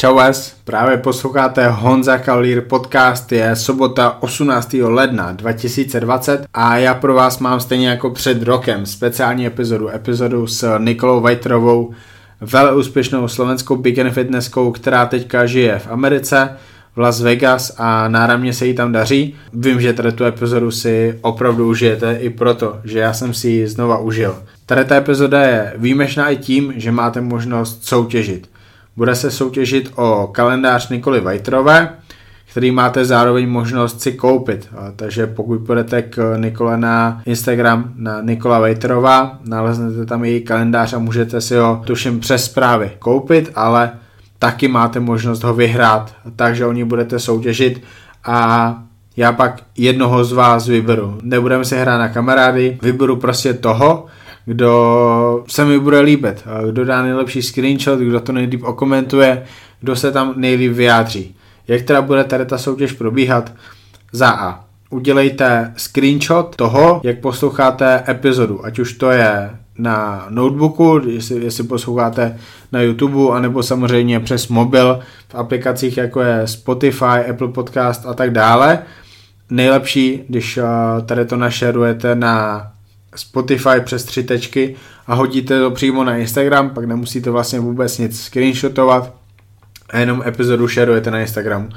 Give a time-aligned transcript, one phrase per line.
[0.00, 4.74] Čau vás, právě posloucháte Honza Kalír podcast, je sobota 18.
[4.82, 10.78] ledna 2020 a já pro vás mám stejně jako před rokem speciální epizodu, epizodu s
[10.78, 11.92] Nikolou Vajterovou,
[12.40, 16.56] velmi úspěšnou slovenskou bikini fitnesskou, která teďka žije v Americe,
[16.96, 19.34] v Las Vegas a náramně se jí tam daří.
[19.52, 23.68] Vím, že tady tu epizodu si opravdu užijete i proto, že já jsem si ji
[23.68, 24.38] znova užil.
[24.66, 28.48] Tady ta epizoda je výjimečná i tím, že máte možnost soutěžit.
[28.98, 31.88] Bude se soutěžit o kalendář Nikoly Vajtrové,
[32.50, 34.68] který máte zároveň možnost si koupit.
[34.96, 40.98] Takže pokud půjdete k Nikole na Instagram na Nikola Vejterová, naleznete tam její kalendář a
[40.98, 43.90] můžete si ho tuším přes zprávy koupit, ale
[44.38, 47.82] taky máte možnost ho vyhrát, takže o ní budete soutěžit
[48.24, 48.78] a
[49.16, 51.18] já pak jednoho z vás vyberu.
[51.22, 54.06] Nebudeme se hrát na kamarády, vyberu prostě toho,
[54.48, 59.44] kdo se mi bude líbit, kdo dá nejlepší screenshot, kdo to nejlíp okomentuje,
[59.80, 61.36] kdo se tam nejlíp vyjádří.
[61.68, 63.52] Jak teda bude tady ta soutěž probíhat?
[64.12, 64.64] Za A.
[64.90, 72.38] Udělejte screenshot toho, jak posloucháte epizodu, ať už to je na notebooku, jestli, jestli posloucháte
[72.72, 78.30] na YouTube, anebo samozřejmě přes mobil v aplikacích jako je Spotify, Apple Podcast a tak
[78.30, 78.78] dále.
[79.50, 80.58] Nejlepší, když
[81.06, 82.66] tady to našerujete na
[83.18, 84.74] Spotify přes tři tečky
[85.06, 89.14] a hodíte to přímo na Instagram, pak nemusíte vlastně vůbec nic screenshotovat
[89.90, 91.68] a jenom epizodu šerujete na Instagramu.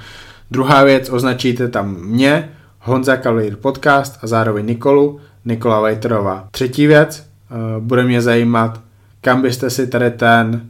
[0.52, 6.47] Druhá věc, označíte tam mě, Honza Kavlír podcast a zároveň Nikolu, Nikola Vajterová.
[6.52, 8.81] Třetí věc, uh, bude mě zajímat,
[9.22, 10.62] kam byste si tady ten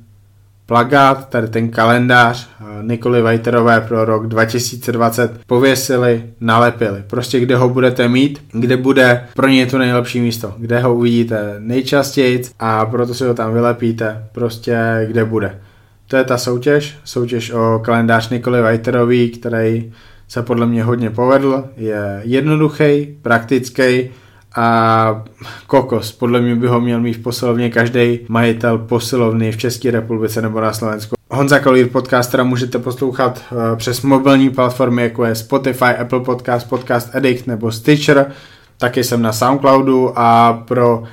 [0.72, 7.04] plagát, tady ten kalendář eh, Nikoli Vajterové pro rok 2020 pověsili, nalepili.
[7.08, 11.56] Prostě kde ho budete mít, kde bude pro ně to nejlepší místo, kde ho uvidíte
[11.60, 15.60] nejčastěji a proto si ho tam vylepíte, prostě kde bude.
[16.08, 19.92] To je ta soutěž, soutěž o kalendář Nikoli Vajterový, který
[20.28, 24.10] se podle mě hodně povedl, je jednoduchý, praktický,
[24.56, 25.24] a
[25.68, 26.12] kokos.
[26.12, 30.62] Podle mě by ho měl mít v posilovně každý majitel posilovny v České republice nebo
[30.62, 31.16] na Slovensku.
[31.30, 36.70] Honza Kolír podcast teda můžete poslouchat uh, přes mobilní platformy jako je Spotify, Apple Podcast,
[36.70, 38.32] Podcast Addict nebo Stitcher.
[38.78, 41.06] Taky jsem na Soundcloudu a pro uh,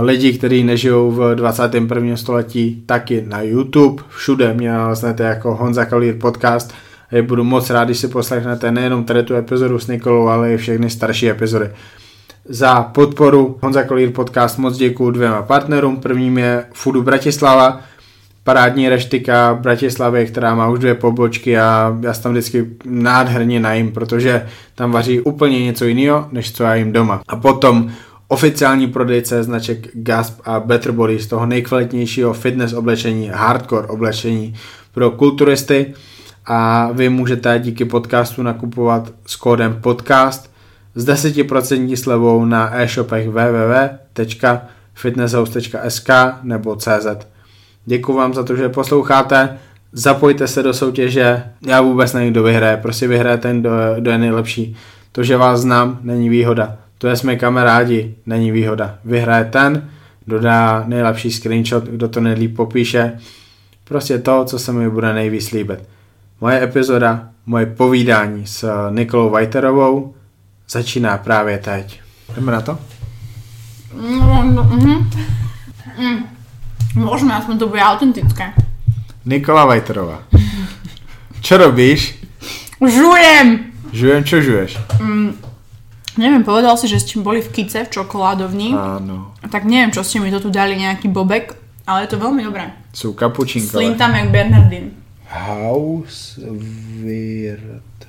[0.00, 2.16] lidi, kteří nežijou v 21.
[2.16, 4.02] století, taky na YouTube.
[4.08, 6.74] Všude mě naleznete jako Honza Kolír podcast.
[7.18, 10.56] A budu moc rád, když si poslechnete nejenom tady tu epizodu s Nikolou, ale i
[10.56, 11.70] všechny starší epizody
[12.44, 15.96] za podporu Honza Kolír podcast moc děkuji dvěma partnerům.
[15.96, 17.80] Prvním je Foodu Bratislava,
[18.44, 24.46] parádní reštika Bratislavy, která má už dvě pobočky a já tam vždycky nádherně najím, protože
[24.74, 27.22] tam vaří úplně něco jiného, než co já jim doma.
[27.28, 27.90] A potom
[28.28, 34.54] oficiální prodejce značek Gasp a Better Body z toho nejkvalitnějšího fitness oblečení, hardcore oblečení
[34.94, 35.94] pro kulturisty
[36.46, 40.51] a vy můžete díky podcastu nakupovat s kódem podcast
[40.94, 46.10] s 10% slevou na e-shopech www.fitnesshouse.sk
[46.42, 47.06] nebo CZ.
[47.86, 49.58] Děkuji vám za to, že posloucháte,
[49.92, 54.18] zapojte se do soutěže, já vůbec nevím, kdo vyhraje, prostě vyhraje ten, kdo, kdo je
[54.18, 54.76] nejlepší.
[55.12, 56.76] To, že vás znám, není výhoda.
[56.98, 58.98] To, že jsme kamarádi, není výhoda.
[59.04, 59.88] Vyhraje ten,
[60.24, 63.18] kdo dá nejlepší screenshot, kdo to nejlíp popíše.
[63.84, 65.78] Prostě to, co se mi bude nejvíc líbit.
[66.40, 70.14] Moje epizoda, moje povídání s Nikolou Vajterovou,
[70.68, 72.00] začíná právě teď.
[72.34, 72.78] Jdeme na to?
[73.94, 75.10] No, no, mm,
[75.98, 76.18] mm.
[76.92, 78.52] Môžeme, aspoň to bude autentické.
[79.24, 80.28] Nikola Vajterová.
[81.40, 82.20] Čo robíš?
[82.80, 83.72] Žujem!
[83.92, 84.80] Žujem, čo žuješ?
[85.00, 85.36] Mm,
[86.16, 88.72] neviem, povedal si, že ste boli v kice v čokoládovni.
[88.76, 89.36] Áno.
[89.44, 91.52] Tak neviem, čo ste mi to tu dali, nejaký bobek,
[91.84, 92.72] ale je to veľmi dobré.
[92.92, 93.72] Sú kapučinkové.
[93.72, 94.92] Slintam jak Bernardin.
[95.32, 96.44] Hauswirt.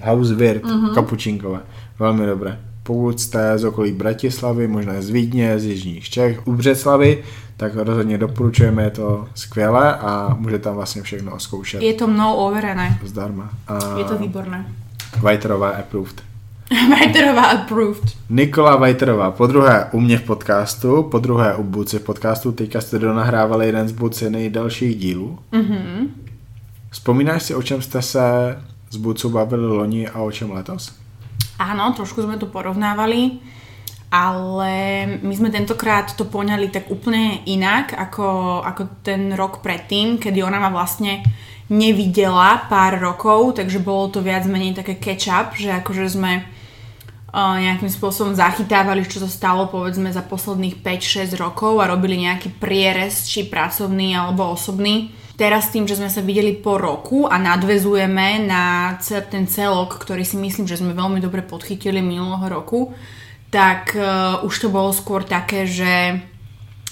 [0.04, 0.64] Hauswirt.
[0.64, 0.94] Mm-hmm.
[0.96, 1.60] Kapučinkové.
[2.04, 2.60] Velmi dobré.
[2.84, 7.24] Pokud jste z okolí Bratislavy, možná z Vídně, z Jižních Čech, u Břeclavy,
[7.58, 11.82] tak rozhodně doporučujeme, je to skvělé a může tam vlastně všechno oskoušet.
[11.82, 13.00] Je to mnou overené.
[13.04, 13.50] Zdarma.
[13.68, 14.66] A Je to výborné.
[15.22, 16.24] Vajterová approved.
[16.90, 18.04] Vajterová approved.
[18.30, 22.82] Nikola Vajterová, po druhé u mě v podcastu, po druhé u Buci v podcastu, teďka
[22.82, 25.40] jste donahrávali jeden z Buci nejdelších dílů.
[25.52, 26.08] Mhm.
[26.90, 28.22] Vzpomínáš si, o čem jste se
[28.90, 31.03] s Bucou bavili loni a o čem letos?
[31.64, 33.40] Áno, trošku sme to porovnávali,
[34.12, 34.74] ale
[35.24, 40.60] my sme tentokrát to poňali tak úplne inak ako, ako ten rok predtým, kedy ona
[40.60, 41.24] ma vlastne
[41.72, 47.88] nevidela pár rokov, takže bolo to viac menej také catch-up, že akože sme uh, nejakým
[47.88, 53.48] spôsobom zachytávali, čo sa stalo povedzme za posledných 5-6 rokov a robili nejaký prierez, či
[53.48, 59.50] pracovný alebo osobný teraz tým, že sme sa videli po roku a nadvezujeme na ten
[59.50, 62.94] celok, ktorý si myslím, že sme veľmi dobre podchytili minulého roku,
[63.50, 66.22] tak uh, už to bolo skôr také, že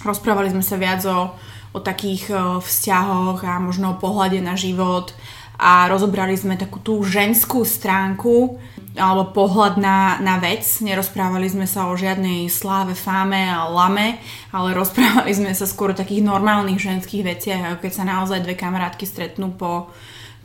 [0.06, 1.34] rozprávali sme sa viac o,
[1.74, 5.14] o takých uh, vzťahoch a možno o pohľade na život
[5.62, 8.58] a rozobrali sme takú tú ženskú stránku
[8.98, 10.64] alebo pohľad na, na vec.
[10.84, 14.20] Nerozprávali sme sa o žiadnej sláve, fáme a lame,
[14.52, 18.60] ale rozprávali sme sa skôr o takých normálnych ženských veciach, ako keď sa naozaj dve
[18.60, 19.94] kamarátky stretnú po,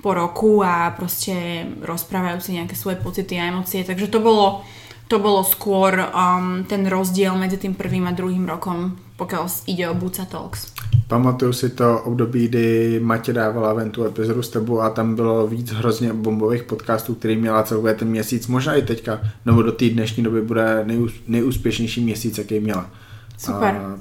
[0.04, 3.82] po roku a proste rozprávajú si nejaké svoje pocity a emócie.
[3.82, 4.62] Takže to bolo
[5.06, 9.94] to bolo skôr um, ten rozdiel medzi tým prvým a druhým rokom, pokiaľ ide o
[9.94, 10.75] Buca Talks.
[11.08, 15.46] Pamatuju si to období, kdy Matě dávala ven tu epizodu s tebou a tam bylo
[15.46, 19.88] víc hrozně bombových podcastů, který měla celkově ten měsíc, možná i teďka, nebo do té
[19.88, 22.90] dnešní doby bude nejús, nejúspěšnější měsíc, jaký měla.
[23.38, 23.64] Super.
[23.64, 23.98] A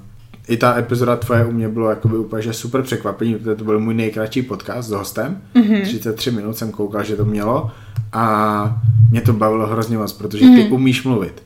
[0.47, 3.79] i ta epizoda tvoje u mě bylo jakoby úplně že super překvapení, protože to byl
[3.79, 5.41] můj nejkratší podcast s hostem.
[5.55, 5.81] Mm-hmm.
[5.81, 7.71] 33 minut jsem koukal, že to mělo
[8.13, 10.67] a mě to bavilo hrozně moc, protože mm-hmm.
[10.67, 11.44] ty umíš mluvit.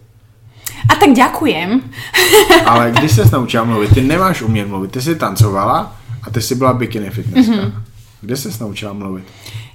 [0.89, 1.81] A tak ďakujem.
[2.65, 6.55] Ale když se naučila mluvit, ty nemáš umět mluvit, ty jsi tancovala a ty jsi
[6.55, 7.53] byla bikini fitnesska.
[7.53, 7.71] Mm-hmm.
[8.21, 9.23] Kde se naučila mluvit?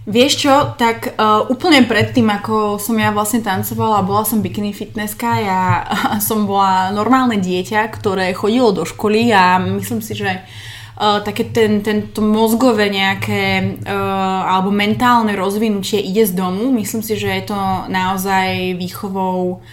[0.04, 5.40] Vieš čo, tak uh, úplne predtým, ako som ja vlastne tancovala bola som bikini fitnesska,
[5.40, 5.60] ja
[6.28, 11.80] som bola normálne dieťa, ktoré chodilo do školy a myslím si, že uh, také ten,
[11.80, 16.68] tento mozgové nejaké uh, alebo mentálne rozvinutie ide z domu.
[16.76, 19.64] Myslím si, že je to naozaj výchovou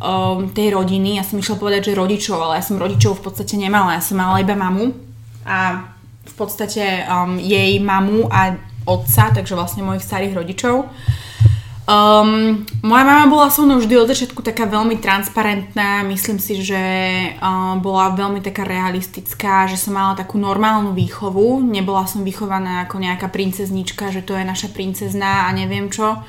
[0.00, 1.18] um, tej rodiny.
[1.18, 3.98] Ja som išla povedať, že rodičov, ale ja som rodičov v podstate nemala.
[3.98, 4.94] Ja som mala iba mamu
[5.44, 5.90] a
[6.24, 10.88] v podstate um, jej mamu a otca, takže vlastne mojich starých rodičov.
[11.84, 16.80] Um, moja mama bola so mnou vždy od začiatku taká veľmi transparentná, myslím si, že
[17.44, 23.04] um, bola veľmi taká realistická, že som mala takú normálnu výchovu, nebola som vychovaná ako
[23.04, 26.24] nejaká princeznička, že to je naša princezná a neviem čo.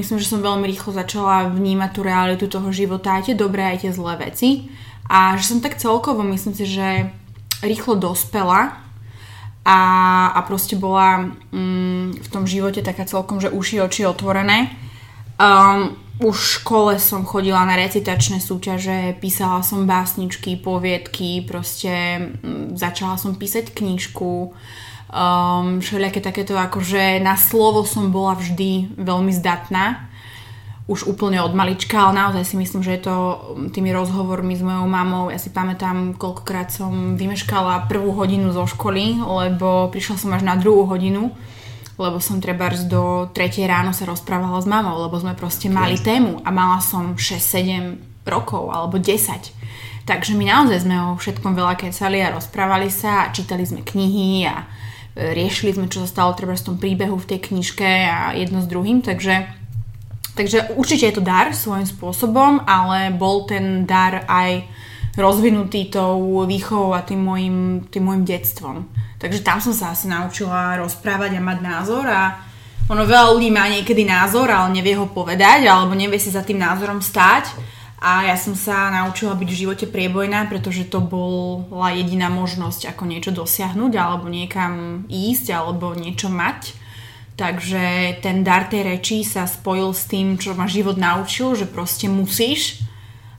[0.00, 3.84] Myslím, že som veľmi rýchlo začala vnímať tú realitu toho života, aj tie dobré, aj
[3.84, 4.72] tie zlé veci.
[5.12, 7.12] A že som tak celkovo, myslím si, že
[7.60, 8.80] rýchlo dospela
[9.60, 9.80] a,
[10.32, 14.72] a proste bola mm, v tom živote taká celkom, že uši oči otvorené.
[15.36, 21.92] Um, už v škole som chodila na recitačné súťaže, písala som básničky, poviedky, proste
[22.40, 24.56] um, začala som písať knižku,
[25.10, 30.10] um, všelijaké takéto akože na slovo som bola vždy veľmi zdatná
[30.90, 33.16] už úplne od malička, ale naozaj si myslím, že je to
[33.70, 35.30] tými rozhovormi s mojou mamou.
[35.30, 40.58] Ja si pamätám, koľkokrát som vymeškala prvú hodinu zo školy, lebo prišla som až na
[40.58, 41.30] druhú hodinu,
[41.94, 46.42] lebo som treba do tretej ráno sa rozprávala s mamou, lebo sme proste mali tému
[46.42, 50.10] a mala som 6-7 rokov alebo 10.
[50.10, 54.42] Takže my naozaj sme o všetkom veľa kecali a rozprávali sa a čítali sme knihy
[54.42, 54.66] a
[55.16, 58.70] riešili sme, čo sa stalo treba v tom príbehu v tej knižke a jedno s
[58.70, 59.60] druhým, takže
[60.30, 64.62] Takže určite je to dar svojím spôsobom, ale bol ten dar aj
[65.18, 67.58] rozvinutý tou výchovou a tým môjim,
[67.90, 68.86] tým môjim detstvom.
[69.18, 72.40] Takže tam som sa asi naučila rozprávať a mať názor a
[72.88, 76.62] ono veľa ľudí má niekedy názor, ale nevie ho povedať alebo nevie si za tým
[76.62, 77.52] názorom stáť.
[78.00, 83.04] A ja som sa naučila byť v živote priebojná, pretože to bola jediná možnosť, ako
[83.04, 86.72] niečo dosiahnuť, alebo niekam ísť, alebo niečo mať.
[87.36, 92.08] Takže ten dar tej reči sa spojil s tým, čo ma život naučil, že proste
[92.08, 92.80] musíš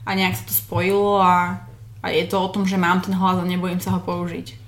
[0.06, 1.62] a nejak sa to spojilo a,
[2.02, 4.58] a je to o tom, že mám ten hlas a nebojím sa ho použiť.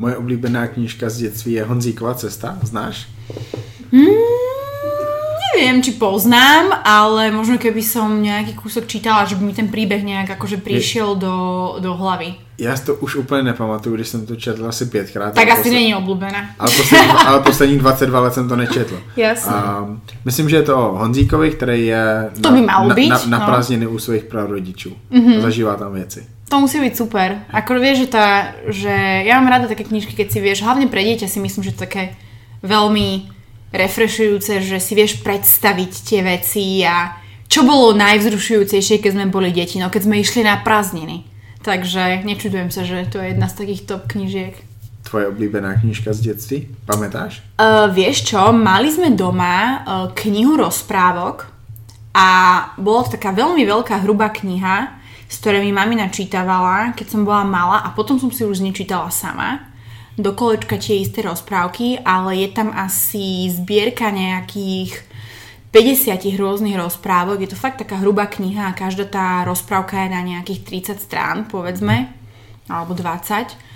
[0.00, 3.04] Moje oblíbená knižka z detství je Honzíková cesta, znáš?
[3.92, 4.16] Hmm,
[5.56, 10.02] neviem, či poznám, ale možno keby som nejaký kúsok čítala, že by mi ten príbeh
[10.02, 11.36] nejak akože prišiel do,
[11.80, 12.34] do hlavy.
[12.60, 15.34] Já to už úplně nepamatuju, když jsem to četl asi pětkrát.
[15.34, 15.72] Tak asi posled...
[15.72, 16.50] není oblúbená.
[16.58, 19.00] Ale, poslední, ale poslední 22 let jsem to nečetl.
[19.16, 19.52] Jasně.
[19.52, 19.86] A
[20.24, 23.38] myslím, že je to o Honzíkovi, který je to by mal byť, na, na, na
[23.38, 23.46] no.
[23.46, 24.96] prázdniny u svých prarodičů.
[25.12, 25.40] Mm-hmm.
[25.40, 26.26] Zažívá tam věci.
[26.50, 27.46] To musí byť super.
[27.54, 28.26] Ako vieš, že, tá,
[28.66, 28.90] že
[29.22, 31.86] ja mám rada také knižky, keď si vieš, hlavne pre dieťa si myslím, že to
[31.86, 32.18] také
[32.66, 33.39] veľmi
[33.70, 37.14] refreshujúce, že si vieš predstaviť tie veci a
[37.50, 41.26] čo bolo najvzrušujúcejšie, keď sme boli deti, no keď sme išli na prázdniny.
[41.60, 44.54] Takže nečudujem sa, že to je jedna z takých top knižiek.
[45.04, 46.58] Tvoje oblíbená knižka z detství?
[46.86, 47.42] Pamätáš?
[47.58, 49.74] Uh, vieš čo, mali sme doma uh,
[50.14, 51.50] knihu rozprávok
[52.14, 52.28] a
[52.78, 57.42] bola to taká veľmi veľká hrubá kniha, z ktorej mi mami načítavala, keď som bola
[57.42, 59.69] malá a potom som si už nečítala sama
[60.22, 64.96] do kolečka tie isté rozprávky, ale je tam asi zbierka nejakých
[65.70, 67.46] 50 rôznych rozprávok.
[67.46, 71.36] Je to fakt taká hrubá kniha a každá tá rozprávka je na nejakých 30 strán,
[71.46, 72.10] povedzme,
[72.66, 73.69] alebo 20.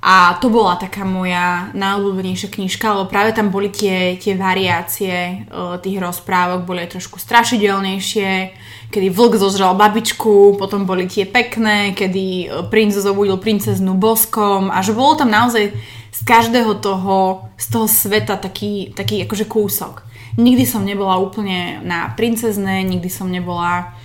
[0.00, 5.76] A to bola taká moja najobľúbenejšia knižka, lebo práve tam boli tie, tie variácie uh,
[5.76, 8.56] tých rozprávok, boli aj trošku strašidelnejšie,
[8.88, 14.96] kedy vlk zožral babičku, potom boli tie pekné, kedy princ zobudil princeznu boskom a že
[14.96, 15.68] bolo tam naozaj
[16.10, 20.00] z každého toho, z toho sveta taký, taký akože kúsok.
[20.40, 23.99] Nikdy som nebola úplne na princezné, nikdy som nebola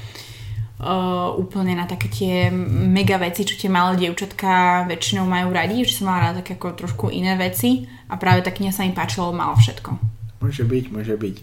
[0.80, 2.52] uh, úplne na také tie
[2.88, 6.76] mega veci, čo tie malé dievčatka väčšinou majú radi, že som mala rada také ako
[6.76, 9.98] trošku iné veci a práve tá kniha sa im páčilo, malo všetko.
[10.42, 11.42] Může být, může být.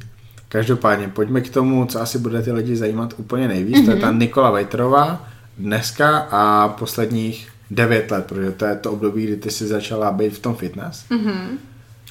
[0.49, 3.77] Každopádně, pojďme k tomu, co asi bude ty lidi zajímat úplně nejvíc.
[3.77, 3.85] Mm-hmm.
[3.85, 9.25] To je ta Nikola Vejterová dneska a posledních 9 let, protože to je to období,
[9.25, 11.05] kdy ty si začala být v tom fitness.
[11.11, 11.59] Mm-hmm.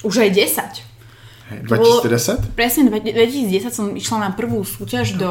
[0.02, 0.62] Už aj 10.
[1.52, 2.40] Hej, 2010?
[2.40, 5.30] Bolo, presne, 2010 som išla na prvú súťaž do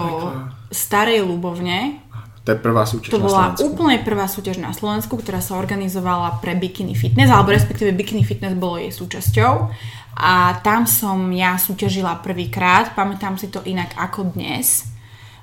[0.70, 2.06] Starej Ľubovne.
[2.42, 3.66] To je prvá súťaž To na bola Slovensku.
[3.70, 8.58] úplne prvá súťaž na Slovensku, ktorá sa organizovala pre Bikini Fitness, alebo respektíve Bikini Fitness
[8.58, 9.54] bolo jej súčasťou.
[10.22, 14.91] A tam som ja súťažila prvýkrát, pamätám si to inak ako dnes.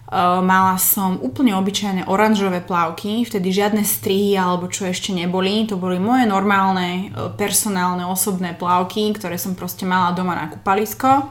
[0.09, 5.69] Uh, mala som úplne obyčajné oranžové plavky, vtedy žiadne strihy alebo čo ešte neboli.
[5.69, 11.29] To boli moje normálne, uh, personálne, osobné plavky, ktoré som proste mala doma na kúpalisko.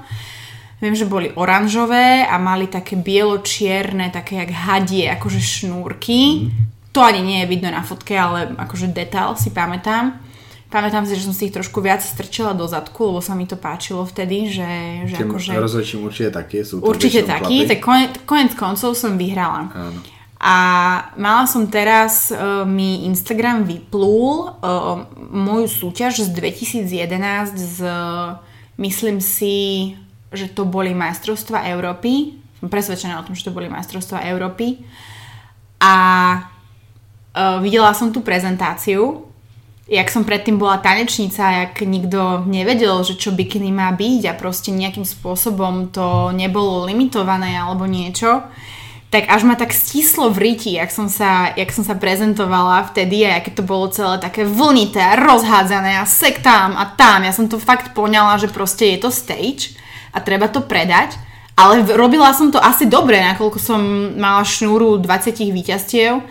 [0.77, 6.53] Viem, že boli oranžové a mali také bielo-čierne, také jak hadie, akože šnúrky.
[6.93, 10.22] To ani nie je vidno na fotke, ale akože detail si pamätám.
[10.67, 13.55] Pamätám si, že som si ich trošku viac strčila do zadku, lebo sa mi to
[13.55, 14.71] páčilo vtedy, že,
[15.07, 15.51] že Tým akože...
[15.55, 19.71] rozhodčím určite taký, sú to Určite taký, tak konec, konec koncov som vyhrala.
[19.71, 20.00] Áno.
[20.38, 20.55] A
[21.15, 27.77] mala som teraz, uh, mi Instagram vyplul uh, moju súťaž z 2011 z,
[28.75, 29.95] myslím si,
[30.36, 32.38] že to boli majstrovstva Európy.
[32.59, 34.83] Som presvedčená o tom, že to boli majstrovstva Európy.
[35.79, 35.95] A
[36.38, 39.26] uh, videla som tú prezentáciu,
[39.88, 44.75] jak som predtým bola tanečnica, jak nikto nevedel, že čo bikiny má byť a proste
[44.75, 48.44] nejakým spôsobom to nebolo limitované alebo niečo,
[49.08, 53.24] tak až ma tak stislo v riti, jak som sa, jak som sa prezentovala vtedy
[53.24, 57.24] a aké to bolo celé také vlnité a rozhádzané a sek tam a tam.
[57.24, 59.79] Ja som to fakt poňala, že proste je to stage
[60.12, 61.15] a treba to predať.
[61.58, 63.82] Ale robila som to asi dobre, nakoľko som
[64.13, 66.22] mala šnúru 20 víťazstiev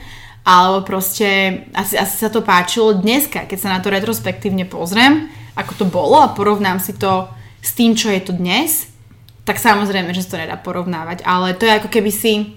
[0.46, 1.26] alebo proste
[1.74, 5.26] asi, asi sa to páčilo dneska, keď sa na to retrospektívne pozriem,
[5.58, 7.26] ako to bolo a porovnám si to
[7.58, 8.86] s tým, čo je to dnes,
[9.42, 12.54] tak samozrejme, že sa to nedá porovnávať, ale to je ako keby si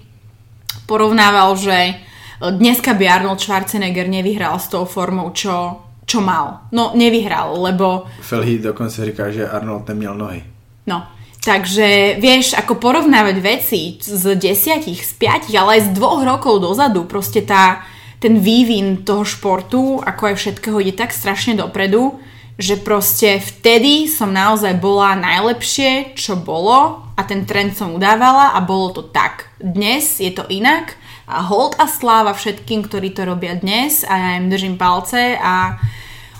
[0.86, 1.98] porovnával, že
[2.38, 6.70] dneska by Arnold Schwarzenegger nevyhral s tou formou, čo, čo mal.
[6.70, 10.44] No, nevyhral, lebo Phil Heath dokonce říká, že Arnold neměl nohy.
[10.86, 11.06] No,
[11.40, 17.08] takže vieš, ako porovnávať veci z desiatich, z piatich, ale aj z dvoch rokov dozadu,
[17.08, 17.84] proste tá,
[18.20, 22.20] ten vývin toho športu, ako aj všetkého, ide tak strašne dopredu,
[22.60, 28.60] že proste vtedy som naozaj bola najlepšie, čo bolo a ten trend som udávala a
[28.60, 29.48] bolo to tak.
[29.56, 34.30] Dnes je to inak a hold a sláva všetkým, ktorí to robia dnes a ja
[34.36, 35.80] im držím palce a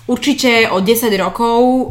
[0.09, 1.91] Určite o 10 rokov um,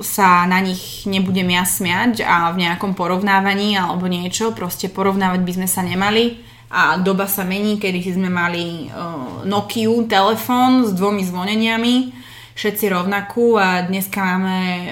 [0.00, 5.52] sa na nich nebudem ja smiať a v nejakom porovnávaní alebo niečo, proste porovnávať by
[5.60, 11.26] sme sa nemali a doba sa mení, kedy sme mali uh, Nokiu, telefón s dvomi
[11.26, 12.14] zvoneniami,
[12.54, 14.90] všetci rovnakú a dneska máme uh,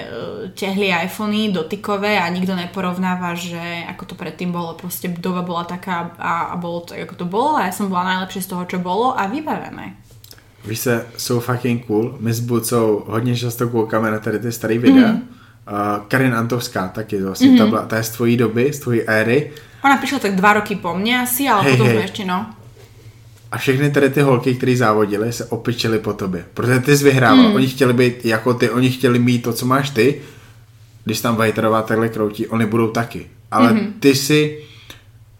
[0.51, 6.13] tehly iPhony dotykové a nikto neporovnáva, že ako to predtým bolo, proste doba bola taká
[6.19, 8.77] a, a bolo to, ako to bolo a ja som bola najlepšie z toho, čo
[8.83, 10.08] bolo a vybavené.
[10.65, 12.17] Víš se, jsou fucking cool.
[12.19, 15.07] My s Bucou hodně často koukáme na tady ty staré videa.
[15.07, 15.15] Mhm.
[15.15, 15.21] Mm.
[15.71, 17.57] Uh, Karin Antovská taky vlastně, mm.
[17.57, 19.51] ta, byla, ta je z tvojí doby, z tvojí éry.
[19.83, 21.95] Ona prišla tak dva roky po mne asi, ale Hej, potom hej.
[21.95, 22.39] sme ešte, no.
[23.51, 26.45] A všechny tady ty holky, které závodily, se opičily po tobě.
[26.53, 27.49] Protože ty jsi vyhrával.
[27.49, 27.55] Mm.
[27.55, 30.21] Oni chtěli být jako ty, oni chtěli mít to, co máš ty.
[31.05, 33.27] Když tam Vajterová takhle kroutí, oni budou taky.
[33.51, 33.79] Ale Mhm.
[33.81, 33.91] mm-hmm.
[33.99, 34.59] ty si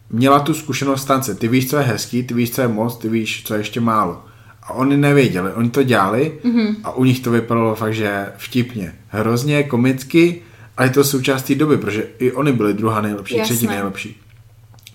[0.10, 1.36] měla tu zkušenost tance.
[1.36, 3.82] Ty víš, co je hezký, ty víš, co je moc, ty víš, co je ještě
[3.82, 4.24] málo.
[4.70, 6.54] A oni nevěděli, oni to dělali Mhm.
[6.60, 6.76] mm-hmm.
[6.84, 8.94] a u nich to vypadalo fakt, že vtipně.
[9.08, 10.42] Hrozně, komicky,
[10.78, 13.56] ale je to součást té doby, protože i oni byli druhá nejlepší, Jasné.
[13.56, 14.22] třetí nejlepší.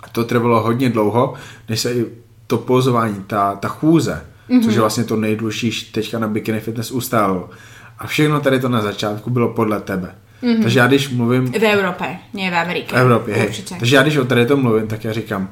[0.03, 1.35] A to trvalo hodně dlouho,
[1.69, 2.05] než se i
[2.47, 4.65] to pozování, ta, ta chůze, mm-hmm.
[4.65, 7.51] což je vlastně to nejdůležitější teďka na Bikini Fitness ustálilo.
[7.99, 10.15] A všechno tady to na začátku bylo podle tebe.
[10.43, 10.63] Mm-hmm.
[10.63, 12.05] Takže já když mluvím V Európe,
[12.35, 12.97] nie v Amerike.
[12.97, 13.49] v Evropě, hej.
[13.79, 15.49] Takže já když o tady to mluvím, tak já říkám,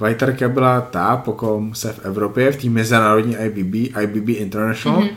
[0.00, 5.14] Vajtarka byla ta, po kom se v Evropě, v té mezinárodní IBB, IBB International, mm-hmm.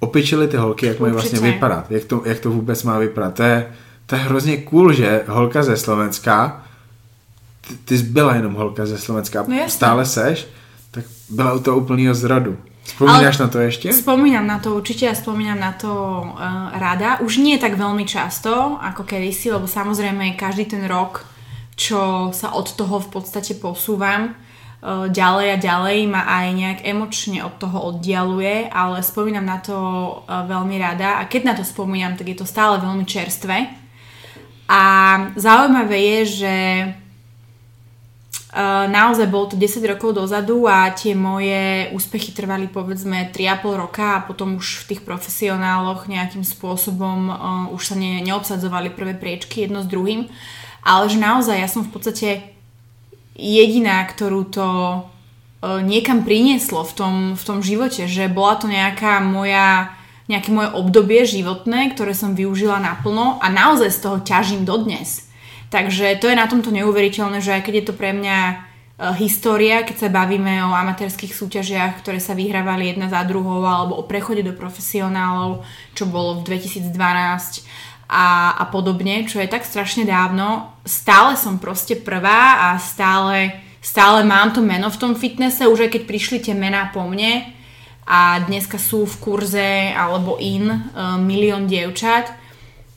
[0.00, 3.34] opičili ty holky, jak mají vlastně vypadat, jak to, jak to vůbec má vypadat.
[3.34, 3.72] To je,
[4.06, 6.62] to je hrozně cool, že holka ze Slovenska,
[7.68, 10.48] ty, ty jsi byla jenom holka ze Slovenska, No stále seš,
[10.90, 12.56] tak byla u toho úplného zrodu.
[12.90, 13.86] Spomínaš Ale na to ešte?
[13.92, 17.22] Spomínam na to určite a spomínam na to uh, rada.
[17.22, 21.22] Už nie tak veľmi často ako kedysi, lebo samozrejme každý ten rok,
[21.80, 27.40] čo sa od toho v podstate posúvam uh, ďalej a ďalej, ma aj nejak emočne
[27.40, 32.20] od toho oddialuje, ale spomínam na to uh, veľmi rada a keď na to spomínam,
[32.20, 33.72] tak je to stále veľmi čerstvé.
[34.68, 34.82] A
[35.40, 36.56] zaujímavé je, že
[38.50, 44.18] Uh, naozaj bolo to 10 rokov dozadu a tie moje úspechy trvali povedzme 3,5 roka
[44.18, 47.30] a potom už v tých profesionáloch nejakým spôsobom
[47.70, 50.26] už sa ne, neobsadzovali prvé priečky jedno s druhým.
[50.80, 52.28] Ale že naozaj ja som v podstate
[53.36, 59.20] jediná, ktorú to uh, niekam prinieslo v tom, v tom živote, že bola to nejaká
[59.20, 59.96] moja
[60.30, 65.26] nejaké moje obdobie životné, ktoré som využila naplno a naozaj z toho ťažím dodnes.
[65.74, 68.54] Takže to je na tomto neuveriteľné, že aj keď je to pre mňa e,
[69.18, 74.06] história, keď sa bavíme o amatérských súťažiach, ktoré sa vyhrávali jedna za druhou, alebo o
[74.06, 75.66] prechode do profesionálov,
[75.98, 80.74] čo bolo v 2012 a, a podobne, čo je tak strašne dávno.
[80.82, 85.90] Stále som proste prvá a stále, stále mám to meno v tom fitnesse, už aj
[85.94, 87.54] keď prišli tie mená po mne
[88.10, 92.34] a dneska sú v kurze alebo in uh, milión dievčat,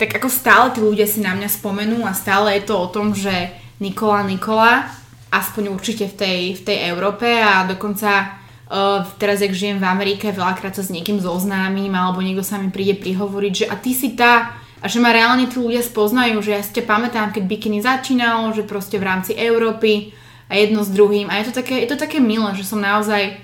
[0.01, 3.13] tak ako stále tí ľudia si na mňa spomenú a stále je to o tom,
[3.13, 4.89] že Nikola Nikola,
[5.29, 8.33] aspoň určite v tej, v tej Európe a dokonca
[8.65, 12.73] uh, teraz, ak žijem v Amerike, veľakrát sa s niekým zoznámim alebo niekto sa mi
[12.73, 16.51] príde prihovoriť, že a ty si tá a že ma reálne tí ľudia spoznajú, že
[16.51, 20.11] ja ťa pamätám, keď bikiny začínalo, že proste v rámci Európy
[20.51, 21.31] a jedno s druhým.
[21.31, 23.39] A je to také, je to také milé, že som naozaj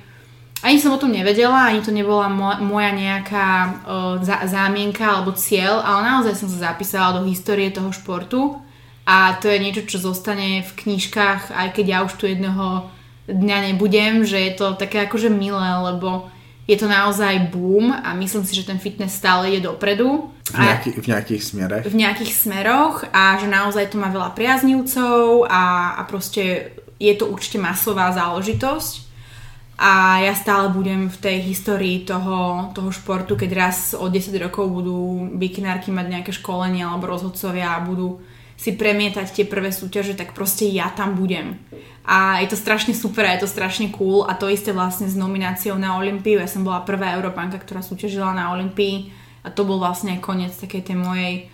[0.60, 2.28] ani som o tom nevedela, ani to nebola
[2.60, 3.48] moja nejaká
[3.88, 8.60] uh, zámienka alebo cieľ, ale naozaj som sa zapísala do histórie toho športu.
[9.08, 12.92] A to je niečo, čo zostane v knižkách, aj keď ja už tu jedného
[13.32, 16.28] dňa nebudem, že je to také akože milé, lebo
[16.70, 20.30] je to naozaj boom a myslím si, že ten fitness stále je dopredu.
[20.54, 21.84] V, nejaký, v nejakých smeroch.
[21.90, 27.26] V nejakých smeroch a že naozaj to má veľa priaznivcov a, a proste je to
[27.26, 29.10] určite masová záležitosť
[29.80, 34.68] a ja stále budem v tej histórii toho, toho športu, keď raz o 10 rokov
[34.68, 38.20] budú bikinárky mať nejaké školenie alebo rozhodcovia a budú
[38.60, 41.56] si premietať tie prvé súťaže, tak proste ja tam budem.
[42.04, 45.80] A je to strašne super je to strašne cool a to isté vlastne s nomináciou
[45.80, 46.44] na Olympiu.
[46.44, 50.92] Ja som bola prvá Európanka, ktorá súťažila na Olympii a to bol vlastne koniec takej
[50.92, 51.48] tej mojej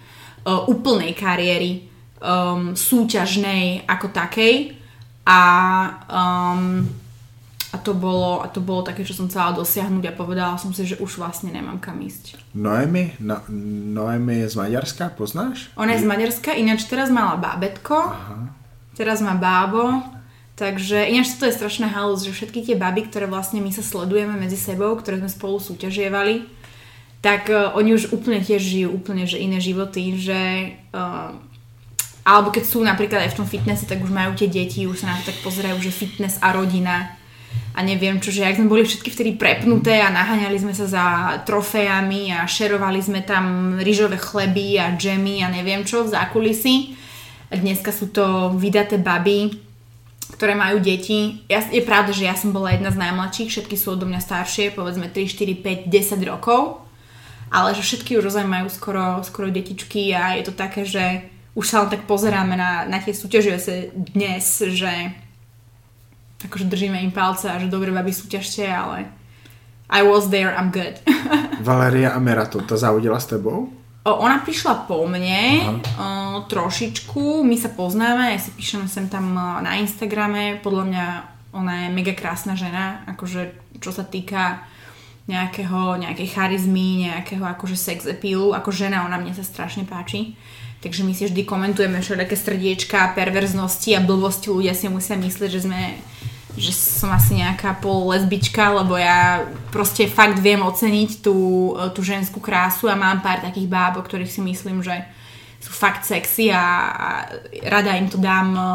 [0.49, 1.85] uh, úplnej kariéry
[2.17, 4.73] um, súťažnej ako takej
[5.29, 5.41] a
[6.09, 6.89] um,
[7.75, 10.87] a to bolo, a to bolo také, čo som chcela dosiahnuť a povedala som si,
[10.87, 12.39] že už vlastne nemám kam ísť.
[12.55, 13.43] Noemi, no,
[13.91, 15.67] Noemi je z Maďarska, poznáš?
[15.75, 18.47] Ona je z Maďarska, ináč teraz mala bábetko, Aha.
[18.95, 20.07] teraz má bábo,
[20.55, 24.39] takže ináč to je strašná halus, že všetky tie baby, ktoré vlastne my sa sledujeme
[24.39, 26.47] medzi sebou, ktoré sme spolu súťažievali,
[27.19, 30.39] tak uh, oni už úplne tiež žijú úplne že iné životy, že
[30.95, 31.35] uh,
[32.23, 35.11] alebo keď sú napríklad aj v tom fitnesse, tak už majú tie deti, už sa
[35.11, 37.19] na to tak pozerajú, že fitness a rodina
[37.75, 41.05] a neviem čo, že ak sme boli všetky vtedy prepnuté a naháňali sme sa za
[41.43, 46.95] trofejami a šerovali sme tam rýžové chleby a džemy a neviem čo v zákulisí.
[47.51, 49.59] Dneska sú to vydaté baby,
[50.39, 51.43] ktoré majú deti.
[51.51, 54.71] Ja, je pravda, že ja som bola jedna z najmladších, všetky sú odo mňa staršie,
[54.71, 56.79] povedzme 3, 4, 5, 10 rokov.
[57.51, 61.27] Ale že všetky už ozaj majú skoro, skoro detičky a je to také, že
[61.59, 65.11] už sa len tak pozeráme na, na tie súťaže dnes, že
[66.43, 69.07] akože držíme im palce a že dobre babi súťažte, ale
[69.85, 70.97] I was there, I'm good.
[71.67, 73.69] Valeria Amerato, to závodila s tebou?
[74.05, 79.33] O, ona prišla po mne o, trošičku, my sa poznáme, ja si píšem sem tam
[79.37, 81.05] na Instagrame, podľa mňa
[81.55, 84.65] ona je mega krásna žena, akože čo sa týka
[85.25, 90.37] nejakého, nejakej charizmy, nejakého akože sex appealu, ako žena ona mne sa strašne páči.
[90.85, 94.53] Takže my si vždy komentujeme všelijaké srdiečka, perverznosti a blbosti.
[94.53, 95.97] Ľudia si musia myslieť, že sme
[96.55, 99.43] že som asi nejaká pol lesbička, lebo ja
[99.75, 104.31] proste fakt viem oceniť tú, tú ženskú krásu a mám pár takých báb, o ktorých
[104.31, 104.95] si myslím, že
[105.59, 106.63] sú fakt sexy a,
[106.93, 107.09] a
[107.67, 108.65] rada im to dám uh,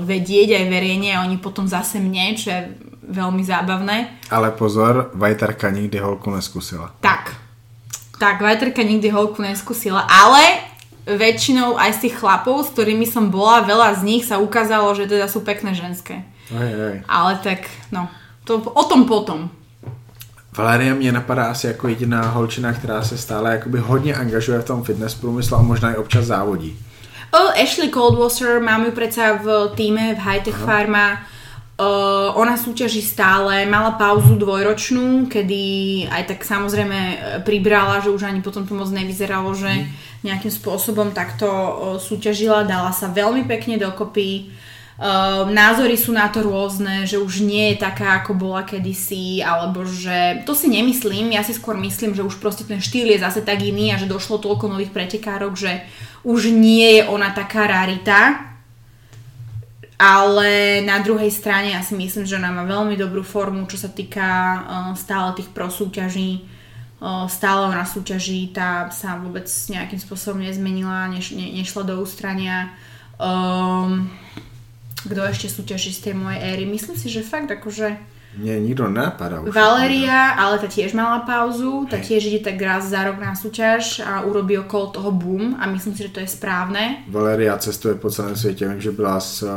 [0.00, 2.60] vedieť aj verejne a oni potom zase mne, čo je
[3.08, 4.22] veľmi zábavné.
[4.30, 6.94] Ale pozor, Vajtarka nikdy holku neskúsila.
[7.02, 7.34] Tak.
[8.22, 10.62] Tak, Vajtarka nikdy holku neskúsila, ale
[11.08, 15.08] väčšinou aj z tých chlapov, s ktorými som bola, veľa z nich sa ukázalo, že
[15.08, 16.22] teda sú pekné ženské.
[16.52, 16.96] Aj, aj.
[17.08, 18.08] Ale tak, no,
[18.44, 19.50] to o tom potom.
[20.58, 24.84] Valeria mě napadá asi jako jediná holčina, která se stále jakoby hodně angažuje v tom
[24.84, 26.78] fitness průmyslu a možná i občas závodí.
[27.32, 30.66] O, Ashley Coldwasser, mám ju predsa v týme v Hightech Aha.
[30.66, 31.20] Pharma.
[31.78, 35.62] Uh, ona súťaží stále, mala pauzu dvojročnú, kedy
[36.10, 39.86] aj tak samozrejme e, pribrala, že už ani potom to moc nevyzeralo, že
[40.26, 41.46] nejakým spôsobom takto
[42.02, 44.50] súťažila, dala sa veľmi pekne dokopy.
[44.98, 49.86] Uh, názory sú na to rôzne, že už nie je taká, ako bola kedysi, alebo
[49.86, 53.46] že to si nemyslím, ja si skôr myslím, že už proste ten štýl je zase
[53.46, 55.86] tak iný a že došlo toľko nových pretekárok, že
[56.26, 58.42] už nie je ona taká rarita,
[60.02, 63.94] ale na druhej strane ja si myslím, že ona má veľmi dobrú formu, čo sa
[63.94, 64.62] týka uh,
[64.98, 66.42] stále tých prosúťaží.
[66.98, 72.74] Uh, stále ona súťaží, tá sa vôbec nejakým spôsobom nezmenila, neš, ne, nešla do ústrania.
[73.14, 74.10] Um,
[75.06, 76.64] kto ešte súťaží z tej mojej éry?
[76.66, 79.50] Myslím si, že fakt akože mne nikto nenapadá už.
[79.50, 84.04] Valeria, ale tá tiež mala pauzu, tá tiež ide tak raz za rok na súťaž
[84.04, 87.08] a urobí okolo toho boom a myslím si, že to je správne.
[87.08, 89.48] Valeria cestuje po celém světě, vím, že byla s, uh,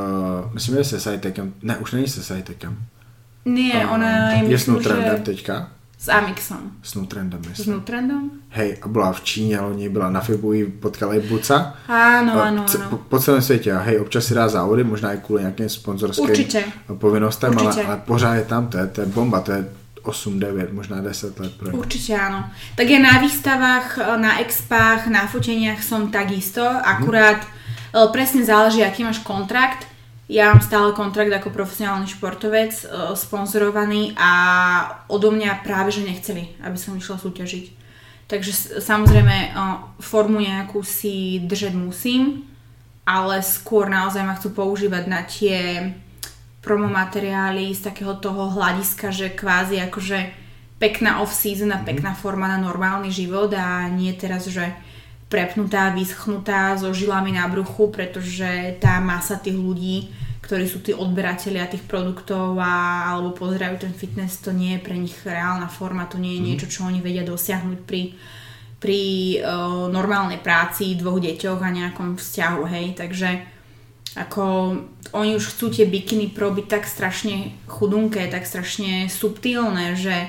[0.53, 2.77] myslím, že se Sajtekem, ne, už není se Sajtekem.
[3.45, 5.21] Nie, uh, ona je, je myslím, že...
[5.23, 5.69] teďka.
[6.01, 6.71] S Amixom.
[6.83, 7.65] S Nutrendom, myslím.
[7.65, 8.31] S Nutrendom?
[8.49, 11.77] Hej, a byla v Číně loni, byla na Fibu, potkala i Buca.
[11.87, 12.89] Áno, áno, áno.
[12.89, 16.63] Po, po celém světě, hej, občas si dá závody, možná i kvůli nějakým sponzorským Určite.
[16.97, 19.65] povinnostem, ale, ale pořád je tam, to je, to je bomba, to je
[20.03, 21.53] 8, 9, možná 10 let.
[21.57, 22.49] Pro Určite áno.
[22.73, 27.45] Tak ja na výstavách, na expách, na foteniach som takisto, akurát
[27.93, 28.09] hmm.
[28.09, 29.90] presne záleží, aký máš kontrakt
[30.31, 34.31] ja mám stále kontrakt ako profesionálny športovec, uh, sponzorovaný a
[35.11, 37.65] odo mňa práve, že nechceli, aby som išla súťažiť.
[38.31, 42.47] Takže samozrejme uh, formu nejakú si držať musím,
[43.03, 45.91] ale skôr naozaj ma chcú používať na tie
[46.63, 50.31] promomateriály z takého toho hľadiska, že kvázi akože
[50.79, 54.71] pekná off-season a pekná forma na normálny život a nie teraz, že
[55.31, 60.11] prepnutá, vyschnutá so žilami na bruchu, pretože tá masa tých ľudí,
[60.43, 64.99] ktorí sú tí odberatelia tých produktov a, alebo pozerajú ten fitness, to nie je pre
[64.99, 66.47] nich reálna forma, to nie je mm.
[66.51, 68.19] niečo, čo oni vedia dosiahnuť pri,
[68.83, 69.01] pri
[69.39, 73.29] uh, normálnej práci, dvoch deťoch a nejakom vzťahu, hej, takže
[74.19, 74.75] ako
[75.15, 80.27] oni už chcú tie bikiny pro byť tak strašne chudunké, tak strašne subtilné, že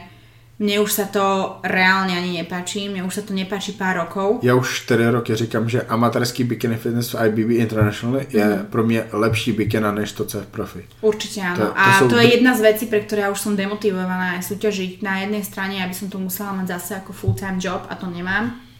[0.62, 4.38] mne už sa to reálne ani nepáči, mne už sa to nepáči pár rokov.
[4.42, 8.66] Já už 4 roky říkám, že amatérský bikini fitness v IBB International je mm.
[8.70, 10.82] pro mě lepší bikina než to, co je v profi.
[11.02, 11.56] Určite áno.
[11.56, 12.08] To, to a sú...
[12.08, 15.02] to je jedna z vecí, pre ktoré ja už som demotivovaná aj súťažiť.
[15.02, 18.71] Na jednej strane, aby som to musela mať zase ako full-time job a to nemám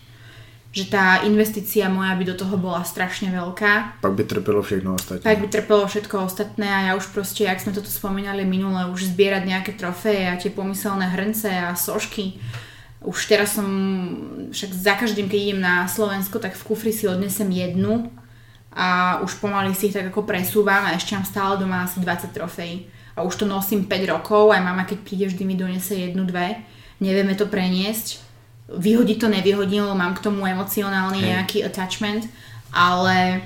[0.73, 4.01] že tá investícia moja by do toho bola strašne veľká.
[4.01, 5.21] Pak by trpelo všechno ostatné.
[5.21, 9.13] Pak by trpelo všetko ostatné a ja už proste, jak sme toto spomínali minule, už
[9.13, 12.41] zbierať nejaké trofeje a tie pomyselné hrnce a sošky.
[13.05, 13.69] Už teraz som,
[14.49, 18.09] však za každým, keď idem na Slovensko, tak v kufri si odnesem jednu
[18.73, 22.33] a už pomaly si ich tak ako presúvam a ešte mám stále doma asi 20
[22.33, 22.89] trofejí.
[23.13, 26.65] A už to nosím 5 rokov, aj mama keď príde vždy mi donese jednu, dve.
[26.97, 28.22] Nevieme to preniesť
[28.77, 31.29] vyhodiť to nevyhodilo, mám k tomu emocionálny hey.
[31.37, 32.29] nejaký attachment,
[32.73, 33.45] ale,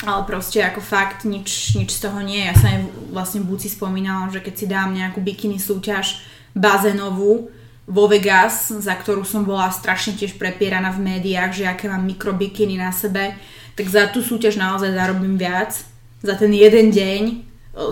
[0.00, 2.44] ale proste ako fakt nič, nič z toho nie.
[2.48, 2.80] Ja som aj
[3.12, 6.24] vlastne v Buci spomínala, že keď si dám nejakú bikini súťaž
[6.56, 7.52] bazénovú
[7.88, 12.76] vo Vegas, za ktorú som bola strašne tiež prepieraná v médiách, že aké mám mikrobikiny
[12.76, 13.32] na sebe,
[13.72, 15.72] tak za tú súťaž naozaj zarobím viac.
[16.20, 17.22] Za ten jeden deň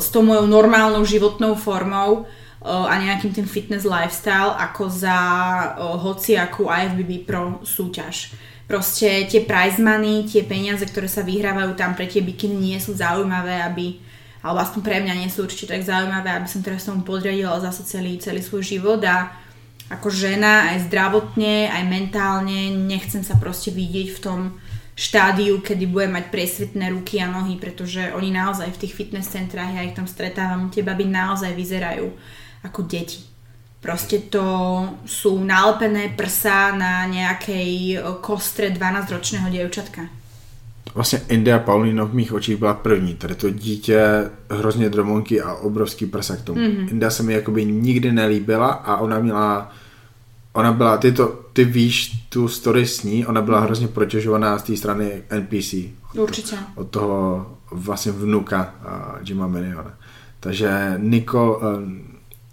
[0.03, 2.27] s tou mojou normálnou životnou formou
[2.67, 5.19] a nejakým tým fitness lifestyle ako za
[5.79, 8.35] hociakú IFBB Pro súťaž.
[8.67, 12.99] Proste tie prize money, tie peniaze, ktoré sa vyhrávajú tam pre tie bikiny nie sú
[12.99, 14.03] zaujímavé, aby
[14.47, 17.83] alebo aspoň pre mňa nie sú určite tak zaujímavé, aby som teraz tomu podriadila zase
[17.83, 19.35] celý, celý svoj život a
[19.91, 24.41] ako žena aj zdravotne, aj mentálne nechcem sa proste vidieť v tom
[24.95, 29.75] štádiu, kedy budem mať presvetné ruky a nohy, pretože oni naozaj v tých fitness centrách,
[29.75, 32.11] ja ich tam stretávam, tie baby naozaj vyzerajú
[32.67, 33.23] ako deti.
[33.81, 34.43] Proste to
[35.07, 40.03] sú nalepené prsa na nejakej e, kostre 12-ročného dievčatka.
[40.95, 43.15] Vlastně India Paulino v mých očích byla první.
[43.15, 46.61] Tady to dítě, hrozně dromonky a obrovský prsa k tomu.
[46.61, 46.89] Mm-hmm.
[46.91, 49.73] India se mi jakoby nikdy nelíbila a ona měla
[50.57, 54.63] ona byla, ty, to, ty víš tu story s ní, ona byla hrozně protěžovaná z
[54.63, 55.75] té strany NPC.
[56.15, 56.57] Od Určitě.
[56.75, 59.95] Od toho vlastně vnuka uh, Jima Miniona.
[60.41, 61.63] Takže Nicole, uh,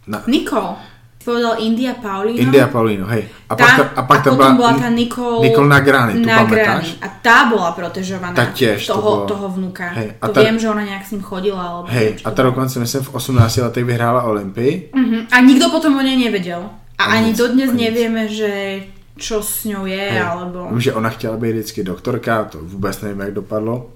[0.08, 0.24] na...
[0.28, 0.94] Nicole.
[1.24, 2.36] Povedal India Paulino.
[2.36, 3.32] India Paulino, hej.
[3.48, 7.00] A, tá, pak, a pak a tam bola, bola tá Nicole, Nicole Nagrani, tu Nagrani.
[7.00, 9.88] A tá bola protežovaná tá tiež toho, to bolo, toho vnuka.
[9.96, 11.64] Hej, a to tá, viem, že ona nejak s ním chodila.
[11.64, 14.92] Alebo hej, a tá dokonca myslím v 18 letech vyhrála Olympii.
[14.92, 15.24] Uh-huh.
[15.32, 16.68] A nikto potom o nej nevedel.
[17.00, 17.88] A, a ani dodnes nic.
[17.88, 18.52] nevieme, že
[19.16, 20.20] čo s ňou je, hej.
[20.20, 20.68] alebo...
[20.76, 23.96] Vím, že ona chtěla být vždycky doktorka, to vůbec nevím, jak dopadlo.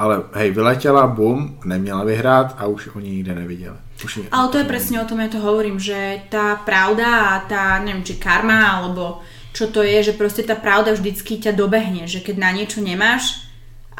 [0.00, 3.76] Ale hej, vyletěla, bum, neměla vyhrát a už oni nikde neviděli.
[4.04, 7.44] Už ji, ale to je presne o tom, ja to hovorím, že tá pravda a
[7.44, 9.20] tá, neviem, či karma, alebo
[9.52, 13.44] čo to je, že proste tá pravda vždycky ťa dobehne, že keď na niečo nemáš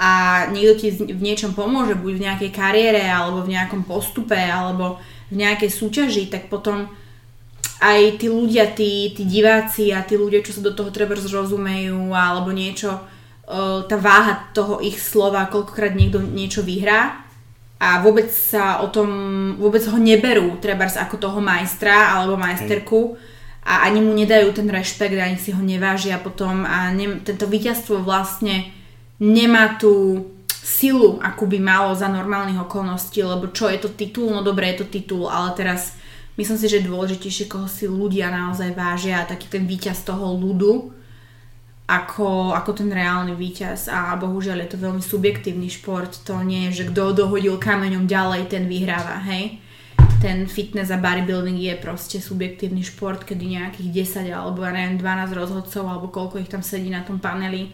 [0.00, 4.96] a niekto ti v niečom pomôže, buď v nejakej kariére, alebo v nejakom postupe, alebo
[5.28, 6.88] v nejakej súťaži, tak potom
[7.84, 12.16] aj tí ľudia, tí, tí diváci a tí ľudia, čo sa do toho treba zrozumejú,
[12.16, 12.96] alebo niečo,
[13.90, 17.26] tá váha toho ich slova, koľkokrát niekto niečo vyhrá
[17.80, 19.08] a vôbec sa o tom,
[19.58, 23.16] vôbec ho neberú, treba ako toho majstra alebo majsterku
[23.64, 28.04] a ani mu nedajú ten rešpekt, ani si ho nevážia potom a ne, tento víťazstvo
[28.04, 28.70] vlastne
[29.18, 34.44] nemá tú silu, akú by malo za normálnych okolností, lebo čo je to titul, no
[34.44, 35.96] dobre je to titul, ale teraz
[36.36, 40.99] myslím si, že je dôležitejšie, koho si ľudia naozaj vážia, taký ten víťaz toho ľudu,
[41.90, 46.82] ako, ako ten reálny víťaz a bohužiaľ je to veľmi subjektívny šport, to nie je,
[46.82, 49.58] že kto dohodil kameňom ďalej, ten vyhráva, hej.
[50.22, 53.88] Ten fitness a bodybuilding je proste subjektívny šport, kedy nejakých
[54.22, 57.72] 10 alebo ja neviem 12 rozhodcov alebo koľko ich tam sedí na tom paneli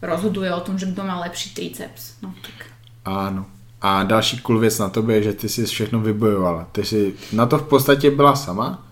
[0.00, 2.16] rozhoduje o tom, že kto má lepší triceps.
[2.22, 2.72] No, tak.
[3.04, 3.44] Áno.
[3.80, 6.68] A další cool věc na tobě je, že ty si všechno vybojovala.
[6.72, 8.86] Ty si na to v podstatě byla sama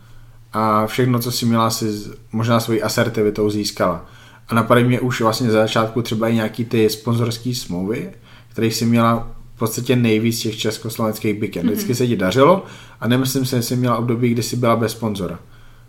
[0.53, 1.87] a všechno, co si měla, si
[2.33, 4.05] možná svojí asertivitou získala.
[4.49, 8.11] A napadají mě už vlastně za začátku třeba i nějaký ty sponzorské smlouvy,
[8.49, 11.67] které si měla v podstatě nejvíc těch československých biken.
[11.67, 11.71] Mm-hmm.
[11.73, 12.65] Vždycky se ti dařilo
[13.01, 15.39] a nemyslím si, že jsi měla období, kdy jsi byla bez sponzora.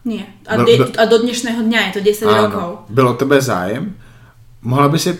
[0.05, 0.23] Nie.
[0.47, 2.47] A, de, a do dnešného dňa je to 10 áno.
[2.47, 2.69] rokov.
[2.89, 3.95] Bylo tebe zájem?
[4.63, 5.11] Mohla by si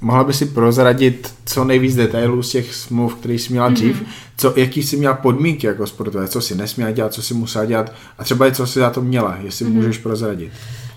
[0.00, 4.06] mohla by si prozradit co nejvíc detailů z těch smluv, které jsi měla dřív, mm-hmm.
[4.36, 7.92] co, jaký jsi měla podmínky jako sportovec, co si nesměla dělat, co si musela dělat
[8.18, 9.72] a třeba i co si za to měla, jestli mm-hmm.
[9.72, 10.52] můžeš prozradit.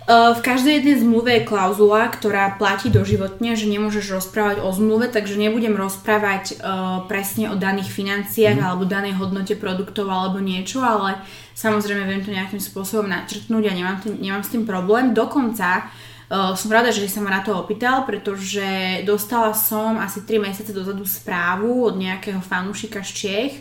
[0.10, 5.38] V každej jednej zmluve je klauzula, ktorá platí doživotne, že nemôžeš rozprávať o zmluve, takže
[5.38, 6.58] nebudem rozprávať
[7.06, 8.66] presne o daných financiách mm.
[8.66, 11.22] alebo danej hodnote produktov alebo niečo, ale
[11.54, 15.14] samozrejme viem to nejakým spôsobom načrtnúť a nemám, tým, nemám s tým problém.
[15.14, 20.42] Dokonca uh, som rada, že sa ma na to opýtal, pretože dostala som asi 3
[20.42, 23.56] mesiace dozadu správu od nejakého fanúšika z Čiech.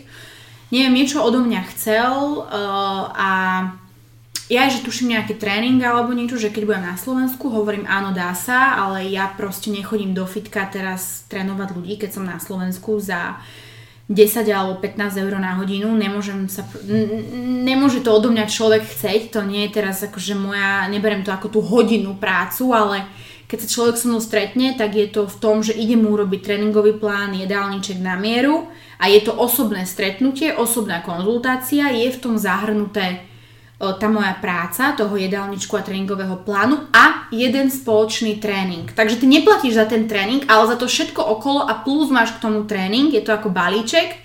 [0.73, 3.29] Neviem, niečo odo mňa chcel uh, a
[4.49, 8.33] ja, že tuším nejaký tréning alebo niečo, že keď budem na Slovensku, hovorím áno, dá
[8.33, 13.37] sa, ale ja proste nechodím do fitka teraz trénovať ľudí, keď som na Slovensku za
[14.09, 16.65] 10 alebo 15 eur na hodinu, nemôžem sa,
[17.61, 21.53] nemôže to odo mňa človek chceť, to nie je teraz akože moja, neberem to ako
[21.53, 23.05] tú hodinu prácu, ale
[23.45, 26.41] keď sa človek so mnou stretne, tak je to v tom, že ide mu urobiť
[26.41, 28.65] tréningový plán, jedálniček na mieru
[28.97, 33.28] a je to osobné stretnutie, osobná konzultácia, je v tom zahrnuté
[33.79, 38.91] tá moja práca, toho jedálničku a tréningového plánu a jeden spoločný tréning.
[38.91, 42.43] Takže ty neplatíš za ten tréning, ale za to všetko okolo a plus máš k
[42.43, 44.19] tomu tréning, je to ako balíček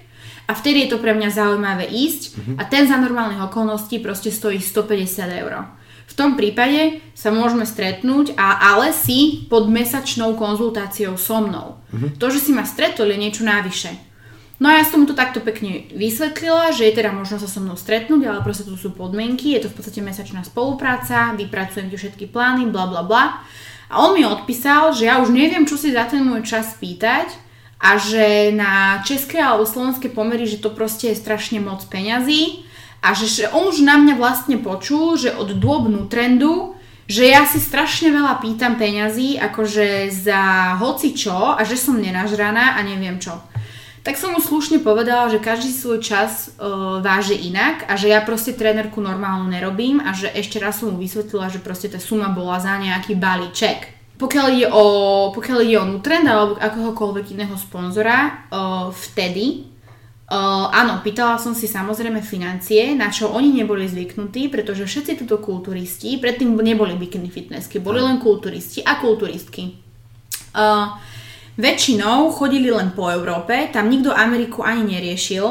[0.50, 2.56] a vtedy je to pre mňa zaujímavé ísť mm-hmm.
[2.58, 5.70] a ten za normálnych okolností proste stojí 150 eur.
[6.04, 11.80] V tom prípade sa môžeme stretnúť, a, ale si pod mesačnou konzultáciou so mnou.
[11.94, 12.20] Mm-hmm.
[12.20, 14.13] To, že si ma stretol, je niečo návyše.
[14.62, 17.58] No a ja som mu to takto pekne vysvetlila, že je teda možno sa so
[17.58, 21.98] mnou stretnúť, ale proste tu sú podmienky, je to v podstate mesačná spolupráca, vypracujem ti
[21.98, 23.42] všetky plány, bla bla bla.
[23.90, 27.34] A on mi odpísal, že ja už neviem, čo si za ten môj čas pýtať
[27.82, 32.62] a že na české alebo slovenské pomery, že to proste je strašne moc peňazí
[33.02, 36.78] a že, on už na mňa vlastne počul, že od dôbnu trendu,
[37.10, 42.78] že ja si strašne veľa pýtam peňazí, akože za hoci čo a že som nenažraná
[42.78, 43.34] a neviem čo
[44.04, 48.20] tak som mu slušne povedala, že každý svoj čas uh, váži inak a že ja
[48.20, 52.28] proste trénerku normálnu nerobím a že ešte raz som mu vysvetlila, že proste tá suma
[52.28, 53.96] bola za nejaký balíček.
[54.20, 54.84] Pokiaľ ide o,
[55.32, 59.74] pokiaľ ide o Nutrend alebo akohokoľvek iného sponzora, uh, vtedy
[60.24, 65.36] Uh, áno, pýtala som si samozrejme financie, na čo oni neboli zvyknutí, pretože všetci túto
[65.36, 69.76] kulturisti, predtým neboli bikini fitnessky, boli len kulturisti a kulturistky.
[70.56, 70.96] Uh,
[71.54, 75.46] Väčšinou chodili len po Európe, tam nikto Ameriku ani neriešil.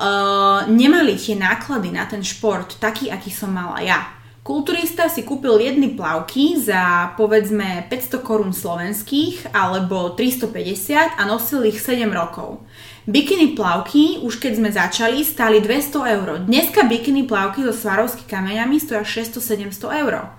[0.00, 4.20] Uh, nemali tie náklady na ten šport taký, aký som mala ja.
[4.40, 11.76] Kulturista si kúpil jedny plavky za povedzme 500 korún slovenských alebo 350 a nosil ich
[11.76, 12.64] 7 rokov.
[13.04, 16.28] Bikiny plavky, už keď sme začali, stáli 200 eur.
[16.48, 20.32] Dneska bikiny plavky so svarovskými kameňami stoja 600-700 eur.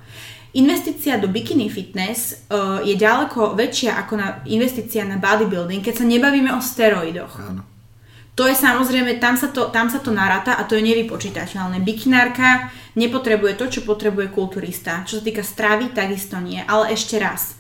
[0.51, 6.05] Investícia do bikini fitness uh, je ďaleko väčšia ako na investícia na bodybuilding, keď sa
[6.05, 7.39] nebavíme o steroidoch.
[7.39, 7.63] Áno.
[8.35, 11.83] To je samozrejme, tam sa to, tam sa to naráta a to je nevypočítateľné.
[11.83, 15.03] Bikinárka nepotrebuje to, čo potrebuje kulturista.
[15.07, 16.59] Čo sa týka stravy, takisto nie.
[16.63, 17.59] Ale ešte raz.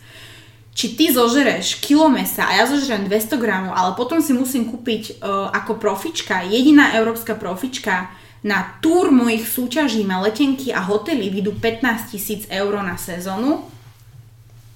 [0.71, 5.19] či ty zožereš kilo mesa a ja zožerem 200 gramov, ale potom si musím kúpiť
[5.19, 8.07] uh, ako profička, jediná európska profička,
[8.41, 13.69] na túr mojich súťaží na letenky a hotely vidú 15 tisíc eur na sezónu,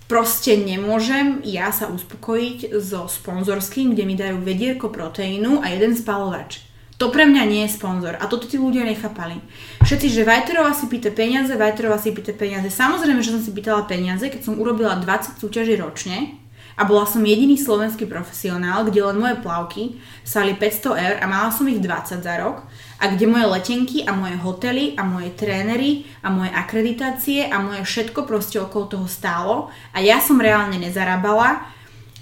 [0.06, 6.62] proste nemôžem ja sa uspokojiť so sponzorským, kde mi dajú vedierko proteínu a jeden spalovač.
[6.96, 9.44] To pre mňa nie je sponzor a toto tí ľudia nechápali.
[9.84, 12.72] Všetci, že Vajterová si pýta peniaze, Vajterová si pýta peniaze.
[12.72, 16.40] Samozrejme, že som si pýtala peniaze, keď som urobila 20 súťaží ročne
[16.80, 21.52] a bola som jediný slovenský profesionál, kde len moje plavky stali 500 eur a mala
[21.52, 22.64] som ich 20 za rok
[23.00, 27.84] a kde moje letenky a moje hotely a moje trénery a moje akreditácie a moje
[27.84, 29.56] všetko proste okolo toho stálo
[29.92, 31.76] a ja som reálne nezarábala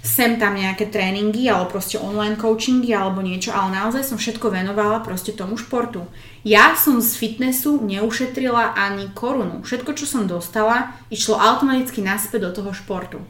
[0.04, 5.00] sem tam nejaké tréningy alebo proste online coachingy alebo niečo, ale naozaj som všetko venovala
[5.00, 6.04] proste tomu športu.
[6.44, 9.64] Ja som z fitnessu neušetrila ani korunu.
[9.64, 13.24] Všetko, čo som dostala, išlo automaticky naspäť do toho športu.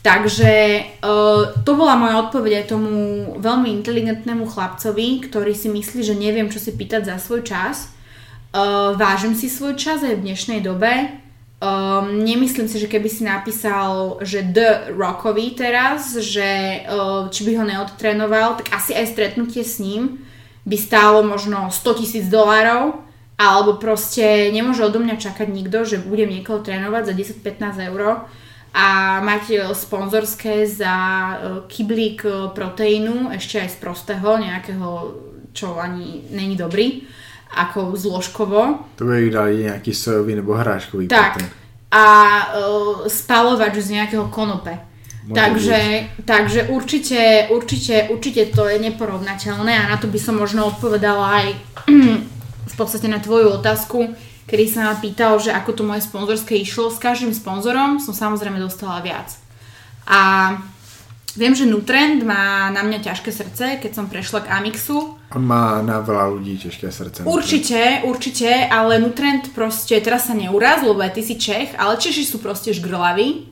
[0.00, 0.52] Takže
[1.04, 2.92] uh, to bola moja odpoveď aj tomu
[3.36, 7.92] veľmi inteligentnému chlapcovi, ktorý si myslí, že neviem, čo si pýtať za svoj čas.
[8.50, 11.20] Uh, vážim si svoj čas aj v dnešnej dobe.
[11.60, 17.60] Um, nemyslím si, že keby si napísal, že The Rockovi teraz, že uh, či by
[17.60, 20.24] ho neodtrénoval, tak asi aj stretnutie s ním
[20.64, 23.04] by stálo možno 100 tisíc dolárov,
[23.36, 28.24] alebo proste nemôže odo mňa čakať nikto, že budem niekoho trénovať za 10-15 eur
[28.70, 32.22] a mať sponzorské za uh, kyblík
[32.54, 34.88] proteínu, ešte aj z prostého, nejakého,
[35.50, 37.02] čo ani není dobrý
[37.50, 38.86] ako zložkovo.
[38.94, 41.34] To by dali nejaký sojový nebo hráškový Tak.
[41.34, 41.48] Potom.
[41.90, 44.90] A uh, spalovač z nejakého konope.
[45.26, 45.78] Môže takže,
[46.24, 51.46] takže určite, určite, určite to je neporovnateľné a na to by som možno odpovedala aj
[52.72, 54.14] v podstate na tvoju otázku,
[54.50, 56.90] kedy sa ma pýtal, že ako to moje sponzorské išlo.
[56.90, 59.30] S každým sponzorom som samozrejme dostala viac.
[60.10, 60.58] A
[61.38, 65.14] Viem, že Nutrend má na mňa ťažké srdce, keď som prešla k Amixu.
[65.30, 67.18] On má na veľa ľudí ťažké srdce.
[67.22, 72.26] Určite, určite, ale Nutrend proste, teraz sa neuraz, lebo aj ty si Čech, ale Češi
[72.26, 73.46] sú proste žgrlaví.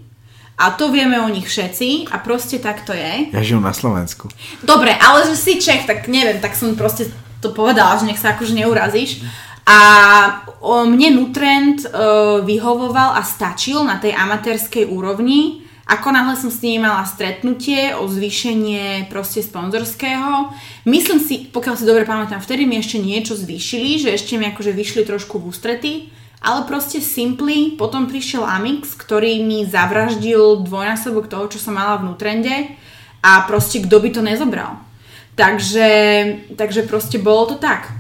[0.59, 3.31] A to vieme o nich všetci a proste tak to je.
[3.31, 4.27] Ja žijem na Slovensku.
[4.67, 7.07] Dobre, ale že si Čech, tak neviem, tak som proste
[7.39, 9.23] to povedala, že nech sa akože neurazíš.
[9.69, 9.79] A
[10.89, 16.85] mne Nutrend uh, vyhovoval a stačil na tej amatérskej úrovni ako náhle som s nimi
[16.85, 20.53] mala stretnutie o zvýšenie proste sponzorského,
[20.85, 24.77] myslím si, pokiaľ si dobre pamätám, vtedy mi ešte niečo zvýšili, že ešte mi akože
[24.77, 25.93] vyšli trošku v ústrety,
[26.45, 32.13] ale proste simply, potom prišiel Amix, ktorý mi zavraždil dvojnásobok toho, čo som mala v
[32.13, 32.77] Nutrende
[33.25, 34.77] a proste kto by to nezobral.
[35.41, 35.89] Takže,
[36.53, 37.98] takže proste bolo to tak.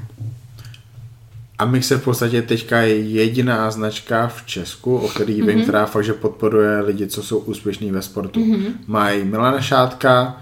[1.58, 5.46] Amix je v podstatě teďka jediná značka v Česku, o který mm-hmm.
[5.46, 5.62] vím, mhm.
[5.62, 8.40] která fakt, že podporuje lidi, co jsou úspěšní ve sportu.
[8.40, 8.72] Mm-hmm.
[8.86, 10.36] Mají Milana Šátka,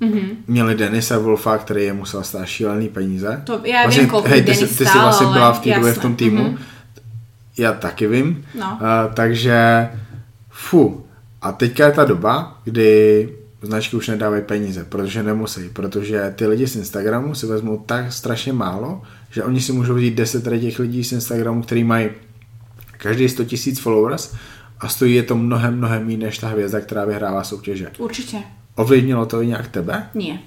[0.00, 0.36] mm-hmm.
[0.46, 3.42] měli Denisa Wolfa, který je musel stát šílený peníze.
[3.44, 5.92] To já vlastně, vím, kolik hej, ty, ty, ty jsi vlastně byla v té době
[5.92, 6.44] v tom týmu.
[6.44, 6.58] Mm-hmm.
[7.58, 8.44] Já taky vím.
[8.58, 8.78] No.
[8.80, 9.88] Uh, takže,
[10.50, 11.04] fu.
[11.42, 13.28] A teďka je ta doba, kdy
[13.62, 18.52] značky už nedávají peníze, protože nemusí, protože ty lidi z Instagramu si vezmou tak strašně
[18.52, 19.02] málo,
[19.34, 22.08] že oni si můžou vzít 10 těch lidí z Instagramu, který mají
[22.98, 24.34] každý 100 000 followers
[24.80, 27.90] a stojí je to mnohem, mnohem méně než ta hvězda, která vyhrává soutěže.
[27.98, 28.36] Určitě.
[28.74, 30.08] Ovlivnilo to i nějak tebe?
[30.14, 30.38] Nie.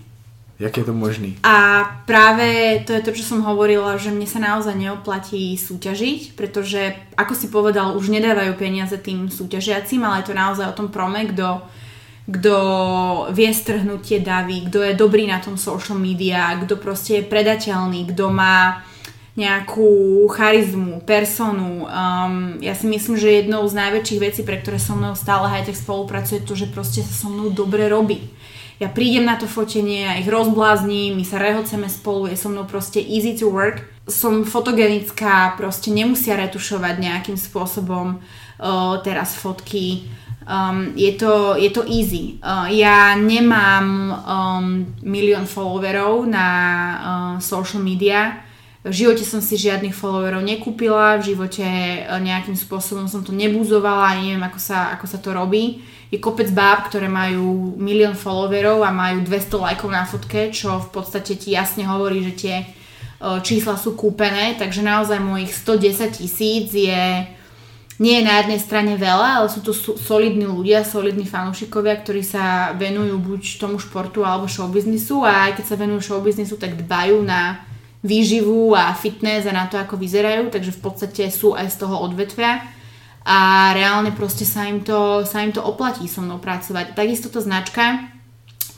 [0.59, 1.37] Jak je to možný?
[1.43, 6.97] A práve to je to, čo som hovorila, že mne sa naozaj neoplatí súťažiť, pretože,
[7.13, 11.29] ako si povedal, už nedávajú peniaze tým súťažiacím, ale je to naozaj o tom prome,
[11.29, 11.61] kto
[12.27, 12.55] kto
[13.31, 18.11] vie strhnúť tie davy, kto je dobrý na tom social media, kto proste je predateľný,
[18.11, 18.83] kto má
[19.37, 21.85] nejakú charizmu, personu.
[21.85, 25.77] Um, ja si myslím, že jednou z najväčších vecí, pre ktoré so mnou stále hightech
[25.77, 28.33] spolupracuje, je to, že proste sa so mnou dobre robí.
[28.81, 32.65] Ja prídem na to fotenie, ja ich rozblázním, my sa rehoceme spolu, je so mnou
[32.65, 33.85] proste easy to work.
[34.09, 40.09] Som fotogenická, proste nemusia retušovať nejakým spôsobom uh, teraz fotky
[40.47, 42.39] Um, je, to, je to easy.
[42.39, 44.65] Uh, ja nemám um,
[45.03, 48.47] milión followerov na uh, social media.
[48.87, 54.23] V živote som si žiadnych followerov nekúpila, v živote uh, nejakým spôsobom som to nebúzovala,
[54.23, 55.83] neviem ako sa, ako sa to robí.
[56.15, 60.89] Je kopec báb, ktoré majú milión followerov a majú 200 lajkov na fotke, čo v
[60.95, 62.55] podstate ti jasne hovorí, že tie
[63.19, 67.35] uh, čísla sú kúpené, takže naozaj mojich 110 tisíc je
[67.97, 72.77] nie je na jednej strane veľa, ale sú to solidní ľudia, solidní fanúšikovia, ktorí sa
[72.77, 77.65] venujú buď tomu športu alebo showbiznisu a aj keď sa venujú showbiznisu, tak dbajú na
[78.05, 81.97] výživu a fitness a na to, ako vyzerajú, takže v podstate sú aj z toho
[81.97, 82.61] odvetvia.
[83.27, 86.95] a reálne proste sa im to, sa im to oplatí so mnou pracovať.
[86.95, 88.07] Takisto tá značka,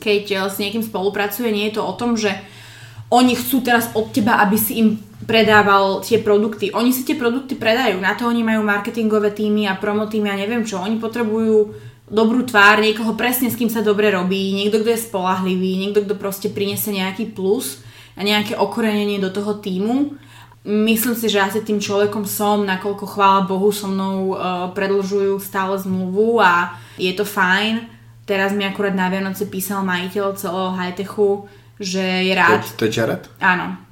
[0.01, 2.33] keď eh, s niekým spolupracuje, nie je to o tom, že
[3.13, 4.97] oni chcú teraz od teba, aby si im
[5.29, 6.73] predával tie produkty.
[6.73, 10.41] Oni si tie produkty predajú, na to oni majú marketingové týmy a promo týmy a
[10.41, 10.81] neviem čo.
[10.81, 11.69] Oni potrebujú
[12.09, 16.17] dobrú tvár, niekoho presne s kým sa dobre robí, niekto, kto je spolahlivý, niekto, kto
[16.17, 17.85] proste priniesie nejaký plus
[18.17, 20.17] a nejaké okorenenie do toho týmu.
[20.65, 25.77] Myslím si, že asi tým človekom som, nakoľko chvála Bohu so mnou uh, predlžujú stále
[25.77, 27.85] zmluvu a je to fajn.
[28.25, 31.45] Teraz mi akurát na Vianoce písal majiteľ celého high-techu,
[31.77, 32.65] že je rád...
[32.75, 33.23] To, to je Jared?
[33.39, 33.88] Áno,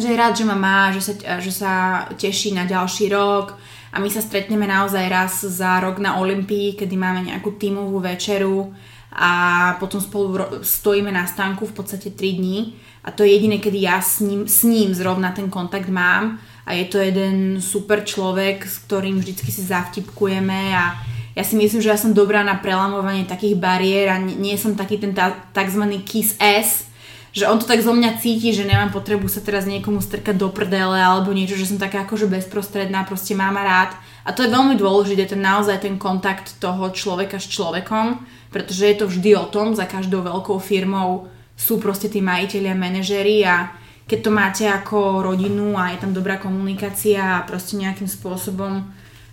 [0.00, 1.72] že je rád, že ma má, že sa, že sa
[2.14, 3.58] teší na ďalší rok.
[3.94, 8.74] A my sa stretneme naozaj raz za rok na Olympii, kedy máme nejakú tímovú večeru
[9.14, 9.30] a
[9.78, 12.74] potom spolu stojíme na stánku v podstate 3 dní
[13.04, 16.40] a to je jediné, kedy ja s ním, s ním zrovna ten kontakt mám.
[16.66, 20.72] A je to jeden super človek, s ktorým vždycky si zavtipkujeme.
[20.72, 20.96] A
[21.36, 24.72] ja si myslím, že ja som dobrá na prelamovanie takých bariér a nie, nie som
[24.72, 25.12] taký ten
[25.52, 25.82] tzv.
[26.08, 26.88] kiss ass,
[27.34, 30.54] že on to tak zo mňa cíti, že nemám potrebu sa teraz niekomu strkať do
[30.54, 33.90] prdele alebo niečo, že som taká akože bezprostredná, proste mám rád.
[34.22, 38.22] A to je veľmi dôležité, ten naozaj ten kontakt toho človeka s človekom,
[38.54, 41.26] pretože je to vždy o tom, za každou veľkou firmou
[41.58, 43.74] sú proste tí majiteľi a manažery a
[44.06, 48.84] keď to máte ako rodinu a je tam dobrá komunikácia a proste nejakým spôsobom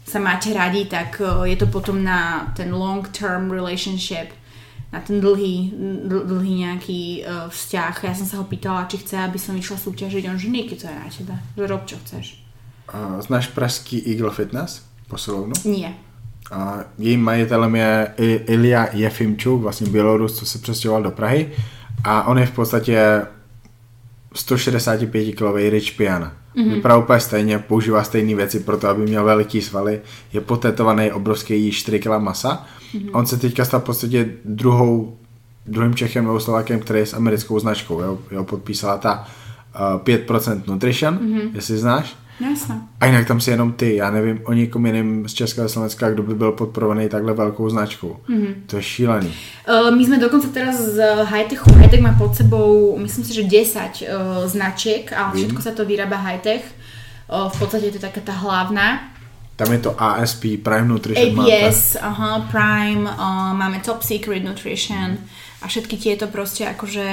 [0.02, 4.34] sa máte radi, tak eh, je to potom na ten long term relationship
[4.92, 5.72] na ten dlhý,
[6.04, 7.96] dl, dlhý nejaký uh, vzťah.
[8.04, 10.28] Ja som sa ho pýtala, či chce, aby som išla súťažiť.
[10.28, 11.36] On, že Niky, to je na teba.
[11.56, 12.44] Rob, čo chceš.
[12.92, 14.84] Uh, znáš pražský Eagle Fitness?
[15.08, 15.56] Posilovnu?
[15.64, 15.96] Nie.
[16.52, 18.14] A jejím majitelem je
[18.48, 21.52] Ilja Jefimčuk, vlastně Bělorus, co se přestěhoval do Prahy.
[22.04, 23.22] A on je v podstatě
[24.34, 26.34] 165 kg rich piana.
[26.56, 26.74] Mm-hmm.
[26.74, 30.02] Vypadá úplně stejně, používá stejné věci pro to, aby měl veliký svaly.
[30.34, 32.66] Je potetovaný obrovský, jí 4 kg masa.
[32.94, 33.10] Mm-hmm.
[33.14, 35.18] On se teďka stal v podstatě druhou,
[35.66, 38.02] druhým Čechem nebo Slovakem, který je s americkou značkou.
[38.02, 39.28] Jo, jo podpísala ta
[39.96, 41.52] uh, 5% Nutrition, mm-hmm.
[41.54, 42.16] jestli znáš.
[42.50, 42.82] Jasne.
[43.00, 46.24] A jinak tam si jenom ty, já nevím o nikom jiným z Českého Slovenska, kdo
[46.24, 48.18] by byl podporovaný takhle velkou značkou.
[48.30, 48.54] Mm-hmm.
[48.66, 49.34] To je šílený.
[49.70, 53.80] Uh, my jsme dokonce teraz z Hightechu, Hightech má pod sebou, myslím si, že 10
[53.80, 55.62] uh, značiek, ale všetko mm.
[55.62, 56.64] sa to vyrába Hightech.
[57.30, 59.14] Uh, v podstate to je taká tá hlavná.
[59.56, 61.40] Tam je to ASP, Prime Nutrition.
[61.40, 65.12] APS, aha, Prime, uh, máme Top Secret Nutrition.
[65.12, 67.06] Mm a všetky tieto proste akože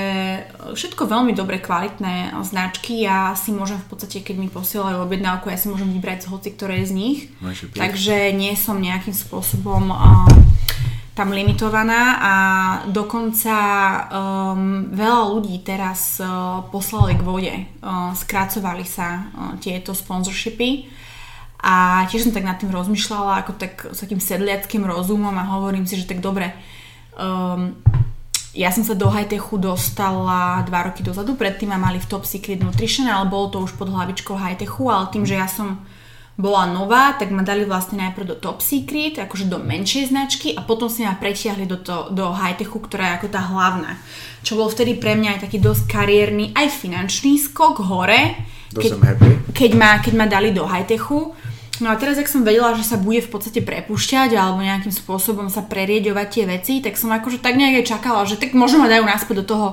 [0.73, 3.05] všetko veľmi dobre kvalitné značky.
[3.05, 6.49] Ja si môžem v podstate, keď mi posielajú objednávku, ja si môžem vybrať z hoci
[6.57, 7.19] ktoré z nich.
[7.77, 10.25] Takže nie som nejakým spôsobom uh,
[11.13, 12.33] tam limitovaná a
[12.89, 13.55] dokonca
[14.09, 17.55] um, veľa ľudí teraz uh, poslali k vode.
[17.85, 20.89] Uh, skracovali sa uh, tieto sponsorshipy.
[21.59, 25.91] A tiež som tak nad tým rozmýšľala ako tak s takým sedliackým rozumom a hovorím
[25.91, 26.55] si, že tak dobre,
[27.19, 27.75] um,
[28.57, 32.65] ja som sa do Hightechu dostala dva roky dozadu, predtým ma mali v Top Secret
[32.65, 35.85] Nutrition, ale bolo to už pod hlavičkou Hightechu, ale tým, že ja som
[36.39, 40.63] bola nová, tak ma dali vlastne najprv do Top Secret, akože do menšej značky a
[40.63, 43.99] potom si ma pretiahli do, to, do Hightechu, ktorá je ako tá hlavná.
[44.47, 48.39] Čo bol vtedy pre mňa aj taký dosť kariérny, aj finančný skok hore.
[48.71, 49.01] Keď,
[49.51, 51.35] keď, ma, keď ma dali do Hightechu.
[51.79, 55.47] No a teraz, ak som vedela, že sa bude v podstate prepušťať alebo nejakým spôsobom
[55.47, 58.91] sa prerieďovať tie veci, tak som akože tak nejak aj čakala, že tak možno ma
[58.91, 59.69] dajú naspäť do toho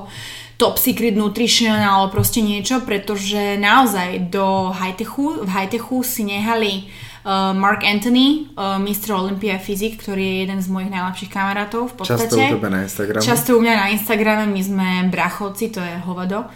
[0.56, 6.88] top secret nutrition alebo proste niečo, pretože naozaj do high-techu, v high-techu si nehali
[7.28, 9.12] uh, Mark Anthony, uh, Mr.
[9.12, 12.32] Olympia Fyzik, ktorý je jeden z mojich najlepších kamarátov v podstate.
[12.32, 13.20] Často u tebe na Instagrame.
[13.20, 16.48] Často u mňa na Instagrame, my sme brachovci, to je hovado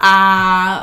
[0.00, 0.16] a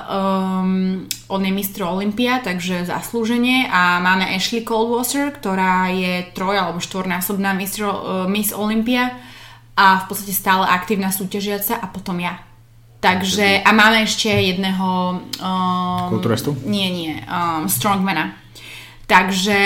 [0.05, 6.77] um, on je mistr Olympia, takže zaslúženie a máme Ashley Coldwater, ktorá je troj alebo
[6.77, 9.17] štvornásobná mistr, uh, Miss Olympia
[9.73, 12.37] a v podstate stále aktívna súťažiaca a potom ja.
[12.97, 15.21] Takže, a máme ešte jedného...
[15.37, 16.53] Um, Kulturistu?
[16.65, 18.37] Nie, nie, um, strongmana.
[19.07, 19.57] Takže,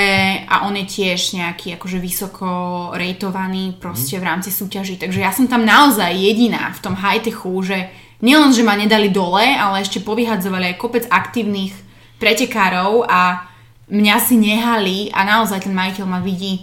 [0.46, 2.48] a on je tiež nejaký akože vysoko
[2.94, 5.02] rejtovaný proste v rámci súťaží.
[5.02, 7.90] Takže ja som tam naozaj jediná v tom high-techu, že
[8.22, 11.74] nielen, že ma nedali dole, ale ešte povyhadzovali aj kopec aktívnych
[12.22, 13.50] pretekárov a
[13.90, 16.62] mňa si nehali a naozaj ten majiteľ ma vidí e,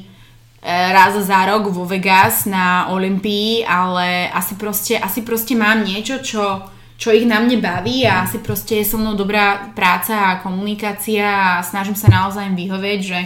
[0.71, 6.63] raz za rok vo Vegas na Olympii, ale asi proste, asi proste mám niečo, čo,
[6.95, 11.59] čo ich na mne baví a asi proste je so mnou dobrá práca a komunikácia
[11.59, 13.21] a snažím sa naozaj im vyhovieť, že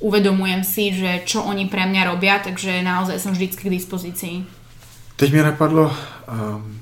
[0.00, 4.36] uvedomujem si, že čo oni pre mňa robia, takže naozaj som vždycky k dispozícii.
[5.16, 5.88] Teď mi napadlo,
[6.28, 6.76] um,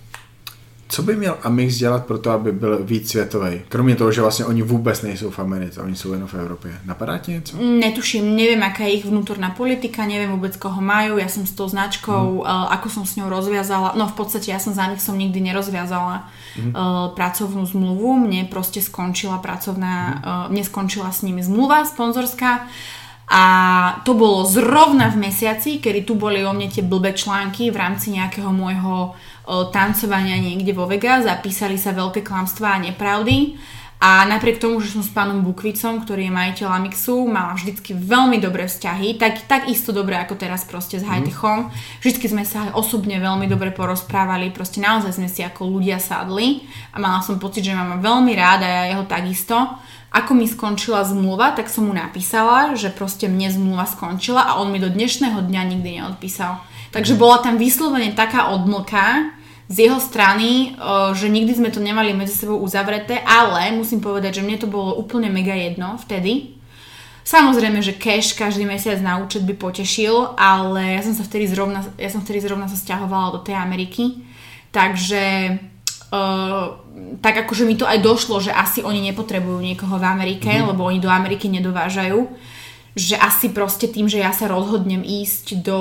[0.95, 3.61] Co by měl Amix dělat pro to, aby byl víc světový?
[3.69, 6.69] Kromě toho, že vlastně oni vůbec nejsou v Americe, oni jsou jenom v Európe.
[6.85, 7.57] Napadá ti něco?
[7.57, 11.67] Netuším, neviem, aká je ich vnútorná politika, neviem vôbec, koho majú, ja som s tou
[11.67, 12.71] značkou, mm.
[12.79, 16.31] ako som s ňou rozviazala, no v podstate ja som za nich som nikdy nerozviazala
[16.55, 16.71] mm.
[16.71, 20.15] uh, pracovnú zmluvu, mne proste skončila pracovná, mm.
[20.23, 22.71] uh, mne skončila s nimi zmluva sponzorská
[23.35, 23.45] a
[24.07, 28.15] to bolo zrovna v mesiaci, kedy tu boli o mne tie blbé články v rámci
[28.15, 29.19] nejakého môjho
[29.75, 33.59] tancovania niekde vo Vegas, zapísali sa veľké klamstvá a nepravdy.
[34.05, 38.37] A napriek tomu, že som s pánom Bukvicom, ktorý je majiteľ Amixu, mala vždycky veľmi
[38.37, 41.67] dobré vzťahy, tak, tak isto dobré ako teraz proste s Hightechom.
[41.67, 41.71] Mm.
[42.05, 47.01] Vždycky sme sa osobne veľmi dobre porozprávali, proste naozaj sme si ako ľudia sadli a
[47.01, 49.57] mala som pocit, že mám veľmi ráda a ja jeho takisto.
[50.15, 54.71] Ako mi skončila zmluva, tak som mu napísala, že proste mne zmluva skončila a on
[54.71, 56.63] mi do dnešného dňa nikdy neodpísal.
[56.95, 59.35] Takže bola tam vyslovene taká odmlka
[59.67, 60.79] z jeho strany,
[61.19, 64.95] že nikdy sme to nemali medzi sebou uzavreté, ale musím povedať, že mne to bolo
[64.95, 66.55] úplne mega jedno vtedy.
[67.27, 71.83] Samozrejme, že cash každý mesiac na účet by potešil, ale ja som sa vtedy zrovna,
[71.99, 74.23] ja som vtedy zrovna sa stiahovala do tej Ameriky,
[74.71, 75.59] takže
[76.13, 76.77] uh,
[77.23, 80.75] tak akože mi to aj došlo, že asi oni nepotrebujú niekoho v Amerike, mm.
[80.75, 82.53] lebo oni do Ameriky nedovážajú
[82.95, 85.79] že asi proste tým, že ja sa rozhodnem ísť do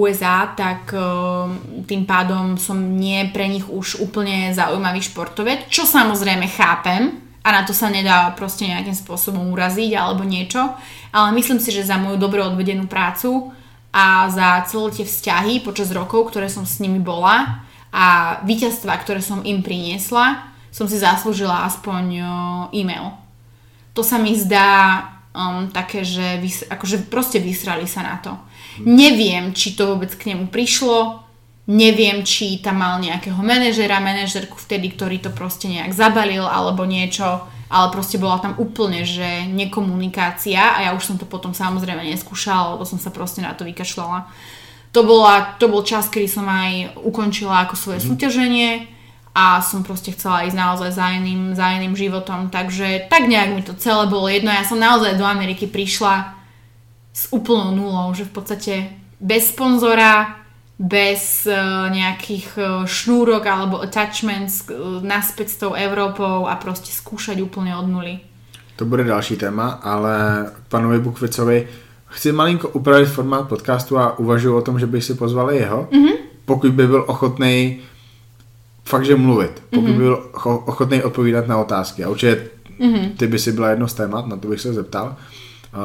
[0.00, 1.52] USA, tak uh,
[1.84, 7.62] tým pádom som nie pre nich už úplne zaujímavý športovec, čo samozrejme chápem a na
[7.68, 10.72] to sa nedá proste nejakým spôsobom uraziť alebo niečo,
[11.12, 13.52] ale myslím si, že za moju dobre odvedenú prácu
[13.92, 17.60] a za celé tie vzťahy počas rokov, ktoré som s nimi bola
[17.94, 22.18] a víťazstva, ktoré som im priniesla, som si zaslúžila aspoň
[22.74, 23.14] e-mail.
[23.94, 24.98] To sa mi zdá
[25.30, 28.34] um, také, že vys- akože proste vysrali sa na to.
[28.82, 31.22] Neviem, či to vôbec k nemu prišlo,
[31.70, 37.46] neviem, či tam mal nejakého manažera, manažerku vtedy, ktorý to proste nejak zabalil alebo niečo,
[37.70, 42.74] ale proste bola tam úplne, že nekomunikácia a ja už som to potom samozrejme neskúšala,
[42.74, 44.26] lebo som sa proste na to vykašľala.
[44.94, 48.06] To, bola, to bol čas, kedy som aj ukončila ako svoje mm.
[48.06, 48.70] súťaženie
[49.34, 53.62] a som proste chcela ísť naozaj za iným, za iným životom, takže tak nejak mi
[53.66, 54.54] to celé bolo jedno.
[54.54, 56.38] Ja som naozaj do Ameriky prišla
[57.10, 58.74] s úplnou nulou, že v podstate
[59.18, 60.38] bez sponzora,
[60.78, 67.42] bez uh, nejakých uh, šnúrok alebo attachments uh, naspäť s tou Európou a proste skúšať
[67.42, 68.22] úplne od nuly.
[68.78, 71.83] To bude další téma, ale panovi Bukvicovi
[72.14, 76.12] chci malinko upravit formát podcastu a uvažuji o tom, že bych si pozval jeho, mm-hmm.
[76.44, 77.80] pokud by byl ochotný
[78.84, 79.96] fakt, že mluvit, pokud mm-hmm.
[79.96, 80.30] byl
[80.66, 82.04] ochotný odpovídat na otázky.
[82.04, 82.46] A určitě
[82.80, 83.10] mm-hmm.
[83.16, 85.16] ty by si byla jedno z témat, na to bych se zeptal.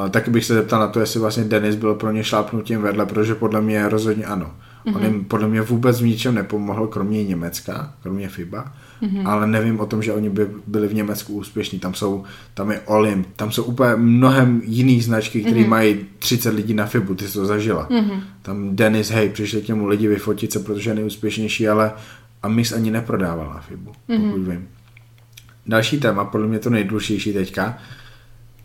[0.03, 3.05] Uh, taky bych se zeptal na to, jestli vlastně Denis byl pro ně šlápnutím vedle,
[3.05, 4.51] protože podle mě rozhodně ano.
[4.85, 4.95] Mm-hmm.
[4.95, 8.71] On jim podle mě vůbec v ničem nepomohl, kromě Německa, kromě FIBA,
[9.01, 9.27] mm-hmm.
[9.27, 11.79] ale nevím o tom, že oni by byli v Německu úspěšní.
[11.79, 12.23] Tam jsou,
[12.53, 15.67] tam je Olymp, tam jsou úplně mnohem jiných značky, které mm-hmm.
[15.67, 17.89] mají 30 lidí na FIBu, ty jsi to zažila.
[17.89, 18.21] Mm-hmm.
[18.41, 21.91] Tam Denis, hej, přišli k němu lidi vyfotit se, protože je nejúspěšnější, ale
[22.43, 24.29] a Mix ani neprodávala FIBu, mm-hmm.
[24.29, 24.67] pokud vím.
[25.65, 27.77] Další téma, podle mě to nejdůležitější teďka,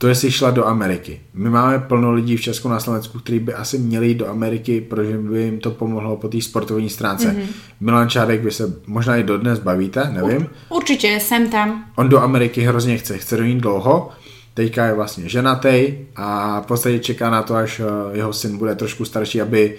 [0.05, 1.21] to je, si šla do Ameriky.
[1.35, 4.81] My máme plno lidí v Česku na Slovensku, kteří by asi měli jít do Ameriky,
[4.81, 7.29] protože by jim to pomohlo po té sportovní stránce.
[7.29, 7.47] Mm-hmm.
[7.81, 10.49] Milan Čárek, vy se možná i dodnes bavíte, nevím.
[10.69, 11.85] Určitě, jsem tam.
[11.97, 14.11] On do Ameriky hrozně chce, chce do ní dlouho.
[14.55, 18.75] Teďka je vlastně ženatý a v podstatě čeká na to, až eh, jeho syn bude
[18.75, 19.79] trošku starší, aby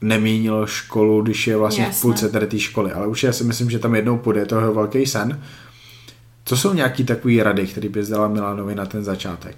[0.00, 1.98] nemínil školu, když je vlastně Jasne.
[1.98, 2.92] v půlce tady té školy.
[2.92, 5.42] Ale už já si myslím, že tam jednou půjde, to je velký sen.
[6.50, 9.56] Co jsou nějaký takový rady, který bys dala Milanovi na ten začátek?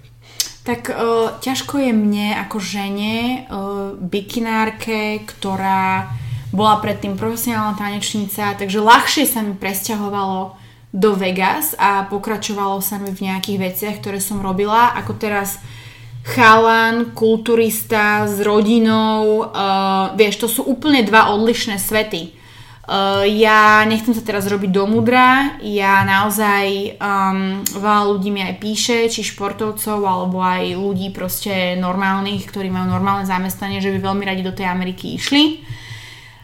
[0.62, 6.12] Tak uh, ťažko je mne ako žene, uh, bikinárke, ktorá
[6.52, 10.52] bola predtým profesionálna tanečnica, takže ľahšie sa mi presťahovalo
[10.92, 15.64] do Vegas a pokračovalo sa mi v nejakých veciach, ktoré som robila, ako teraz
[16.28, 22.41] chalan, kulturista s rodinou, uh, vieš, to sú úplne dva odlišné svety.
[22.82, 28.58] Uh, ja nechcem sa teraz robiť do mudra, ja naozaj um, veľa ľudí mi aj
[28.58, 34.26] píše, či športovcov, alebo aj ľudí proste normálnych, ktorí majú normálne zamestnanie, že by veľmi
[34.26, 35.62] radi do tej Ameriky išli.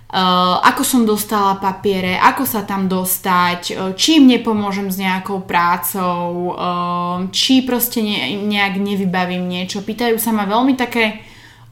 [0.08, 5.42] Uh, ako som dostala papiere, ako sa tam dostať, uh, či im nepomôžem s nejakou
[5.42, 9.82] prácou, uh, či proste ne, nejak nevybavím niečo.
[9.82, 11.18] Pýtajú sa ma veľmi také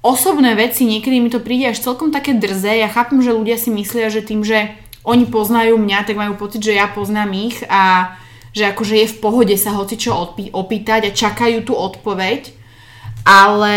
[0.06, 2.70] osobné veci, niekedy mi to príde až celkom také drze.
[2.70, 4.70] Ja chápem, že ľudia si myslia, že tým, že
[5.02, 8.14] oni poznajú mňa, tak majú pocit, že ja poznám ich a
[8.54, 10.14] že akože je v pohode sa hoci čo
[10.54, 12.54] opýtať a čakajú tú odpoveď.
[13.26, 13.74] Ale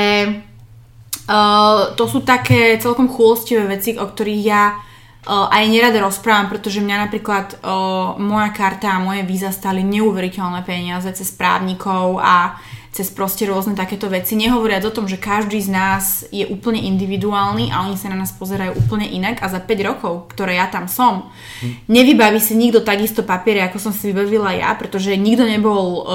[1.29, 6.81] Uh, to sú také celkom chúlostivé veci, o ktorých ja uh, aj nerada rozprávam, pretože
[6.81, 12.57] mňa napríklad uh, moja karta a moje víza stali neuveriteľné peniaze cez právnikov a
[12.89, 14.33] cez proste rôzne takéto veci.
[14.33, 18.33] Nehovoriac o tom, že každý z nás je úplne individuálny a oni sa na nás
[18.33, 21.29] pozerajú úplne inak a za 5 rokov, ktoré ja tam som,
[21.61, 21.85] hm.
[21.85, 26.05] nevybaví si nikto takisto papiere, ako som si vybavila ja, pretože nikto nebol uh,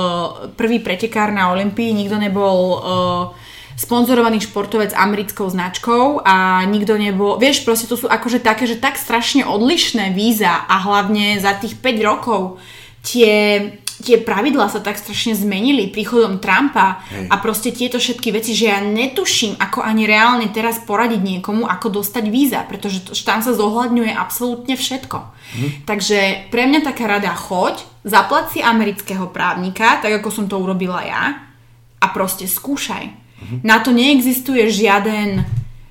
[0.59, 3.25] prvý pretekár na Olympii, nikto nebol uh,
[3.75, 8.95] sponzorovaný športovec americkou značkou a nikto nebol, vieš, proste to sú akože také, že tak
[8.99, 12.63] strašne odlišné víza a hlavne za tých 5 rokov
[13.05, 13.61] tie,
[14.05, 17.33] tie pravidlá sa tak strašne zmenili príchodom Trumpa Hej.
[17.33, 22.05] a proste tieto všetky veci, že ja netuším, ako ani reálne teraz poradiť niekomu, ako
[22.05, 25.19] dostať víza, pretože to, tam sa zohľadňuje absolútne všetko.
[25.57, 25.69] Hm.
[25.89, 31.01] Takže pre mňa taká rada, choď, zaplať si amerického právnika, tak ako som to urobila
[31.01, 31.49] ja
[31.99, 33.25] a proste skúšaj
[33.63, 35.45] na to neexistuje žiaden,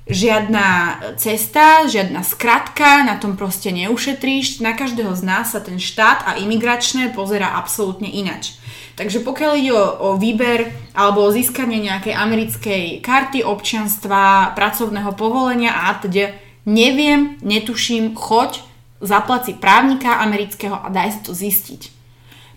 [0.04, 4.60] žiadna cesta, žiadna skratka, na tom proste neušetríš.
[4.60, 8.60] Na každého z nás sa ten štát a imigračné pozera absolútne inač.
[8.94, 15.74] Takže pokiaľ ide o, o výber alebo o získanie nejakej americkej karty občianstva, pracovného povolenia
[15.90, 16.30] a teda
[16.68, 18.62] neviem, netuším, choď,
[19.02, 21.82] zaplaci právnika amerického a daj si to zistiť.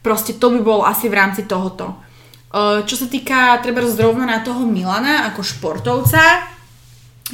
[0.06, 2.00] Proste to by bol asi v rámci tohoto.
[2.88, 6.57] Čo sa týka treba zrovna na toho Milana ako športovca,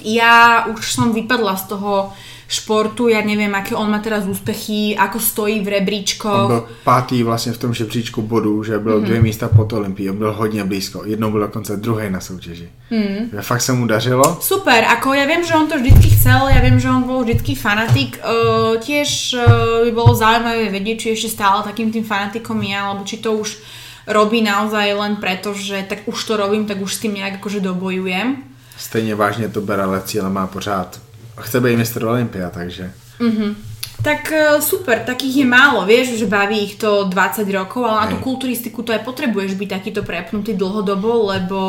[0.01, 2.13] ja už som vypadla z toho
[2.53, 6.41] športu, ja neviem, aké on má teraz úspechy, ako stojí v rebríčkoch.
[6.41, 9.05] On byl pátý vlastně v tom žebříčku bodů, že byl mm-hmm.
[9.05, 11.05] dvě místa pod Olympií, on byl hodně blízko.
[11.05, 12.69] Jednou byl dokonce druhý na soutěži.
[12.91, 13.41] Mm.
[13.41, 14.37] Fakt se mu dařilo.
[14.41, 17.55] Super, ako ja viem, že on to vždycky chcel, ja viem, že on bol vždycky
[17.57, 18.21] fanatik.
[18.21, 23.01] Uh, tiež uh, by bolo zaujímavé vedieť, či ešte stále takým tým fanatikom je, alebo
[23.01, 23.57] či to už
[24.05, 27.65] robí naozaj len preto, že tak už to robím, tak už s tým nejak akože
[27.65, 28.52] dobojujem.
[28.83, 30.99] Stejně vážně to bere, ale cíle má pořád.
[31.39, 32.91] Chce být mistr Olympia, takže...
[33.19, 33.55] Mm-hmm.
[34.03, 38.07] Tak e, super, takých je málo, vieš, že baví ich to 20 rokov, ale na
[38.11, 41.59] tú kulturistiku to aj potrebuješ byť takýto prepnutý dlhodobo, lebo...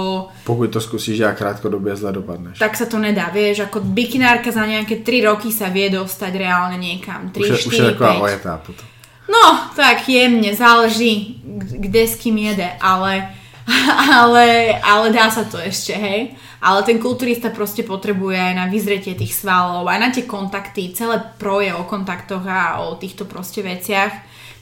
[0.42, 2.58] Pokud to skúsiš a krátkodobie zle dopadneš.
[2.58, 6.74] Tak sa to nedá, vieš, ako bikinárka za nejaké 3 roky sa vie dostať reálne
[6.74, 7.30] niekam.
[7.30, 8.86] 3, už, 4, už je taková ojetá potom.
[9.30, 11.38] No, tak jemne, záleží,
[11.70, 13.30] kde s kým jede, ale,
[14.20, 16.36] ale, ale dá sa to ešte, hej.
[16.64, 21.20] Ale ten kulturista proste potrebuje aj na vyzretie tých svalov, aj na tie kontakty, celé
[21.36, 24.12] proje o kontaktoch a o týchto proste veciach.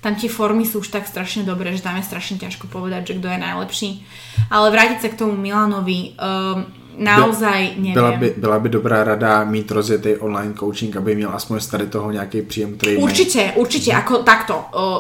[0.03, 3.17] Tam tie formy sú už tak strašne dobré, že tam je strašne ťažko povedať, že
[3.23, 3.91] kto je najlepší.
[4.51, 6.67] Ale vrátiť sa k tomu Milanovi, um,
[6.99, 7.95] naozaj neviem.
[7.95, 11.87] Byla by, byla by dobrá rada mít rozjetý online coaching, aby měl aspoň z tady
[11.87, 14.55] toho nějaký příjem, ktorý Určite, určite, ako takto.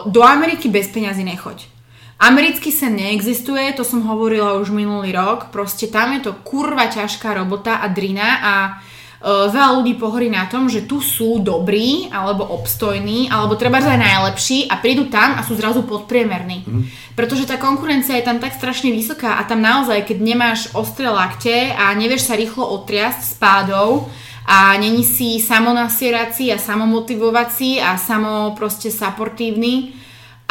[0.06, 1.81] Do Ameriky bez peňazí nechoď.
[2.22, 7.34] Americký sen neexistuje, to som hovorila už minulý rok, proste tam je to kurva ťažká
[7.34, 12.46] robota a drina a uh, veľa ľudí pohorí na tom, že tu sú dobrí, alebo
[12.46, 16.62] obstojní, alebo treba aj najlepší a prídu tam a sú zrazu podpriemerní.
[16.62, 16.86] Mm.
[17.18, 21.74] Pretože tá konkurencia je tam tak strašne vysoká a tam naozaj, keď nemáš ostré lakte
[21.74, 24.06] a nevieš sa rýchlo otriasť s pádov,
[24.42, 29.94] a není si samonasierací a samomotivovací a samo proste supportívny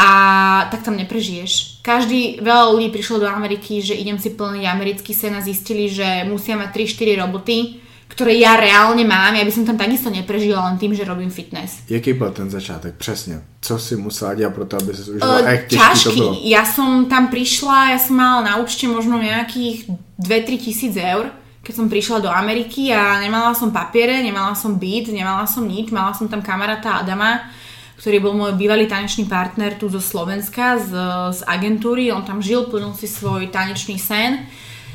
[0.02, 0.10] a
[0.74, 1.86] tak tam neprežiješ.
[1.86, 6.26] Každý, veľa ľudí prišlo do Ameriky, že idem si plniť americký sen a zistili, že
[6.26, 7.58] musia mať 3-4 roboty,
[8.10, 11.86] ktoré ja reálne mám, ja by som tam takisto neprežila len tým, že robím fitness.
[11.88, 12.95] Jaký bol ten začátek?
[12.97, 13.41] Přesně.
[13.62, 15.39] Co si musela dělat pro to, aby si užila?
[15.39, 16.20] Uh, ťažký.
[16.20, 19.86] To Ja som tam prišla, ja som mala na účte možno nejakých
[20.20, 21.30] 2-3 tisíc eur,
[21.62, 25.93] keď som prišla do Ameriky a nemala som papiere, nemala som byt, nemala som nič,
[25.93, 27.47] mala som tam kamaráta Adama,
[28.02, 30.89] ktorý bol môj bývalý tanečný partner tu zo Slovenska, z,
[31.38, 34.49] z agentúry, on tam žil, plnil si svoj tanečný sen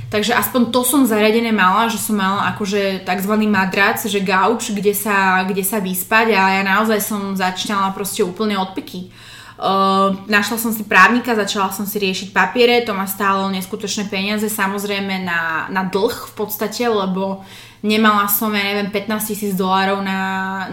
[0.06, 3.34] Takže aspoň to som zariadené mala, že som mala akože tzv.
[3.50, 8.54] madrac, že gauč, kde sa, kde sa vyspať a ja naozaj som začínala proste úplne
[8.54, 9.10] od piky.
[9.56, 14.46] Uh, našla som si právnika, začala som si riešiť papiere, to ma stálo neskutočné peniaze,
[14.52, 17.40] samozrejme na, na dlh v podstate, lebo
[17.86, 20.20] nemala som, ja neviem, 15 tisíc dolárov na,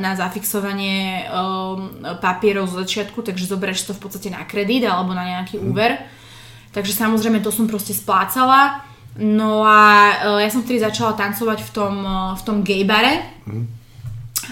[0.02, 5.38] na zafixovanie um, papierov z začiatku, takže zoberieš to v podstate na kredit alebo na
[5.38, 5.66] nejaký mm.
[5.70, 6.02] úver.
[6.74, 8.82] Takže samozrejme to som proste splácala.
[9.14, 9.82] No a
[10.26, 13.22] uh, ja som vtedy začala tancovať v tom, uh, v tom gay bare.
[13.46, 13.70] Mm.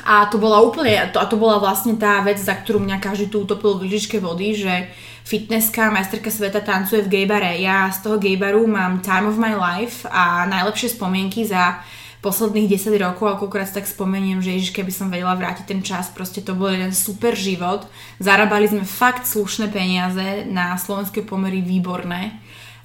[0.08, 3.28] A to bola úplne, to, a to bola vlastne tá vec, za ktorú mňa každý
[3.28, 4.88] tu utopil v lyžičke vody, že
[5.28, 7.60] fitnesska, majsterka sveta tancuje v gay bare.
[7.60, 11.84] Ja z toho gay baru mám time of my life a najlepšie spomienky za
[12.22, 16.46] posledných 10 rokov, akokrát tak spomeniem, že ježiš, keby som vedela vrátiť ten čas, proste
[16.46, 17.90] to bol jeden super život.
[18.22, 22.38] Zarábali sme fakt slušné peniaze, na slovenské pomery výborné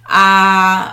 [0.06, 0.26] a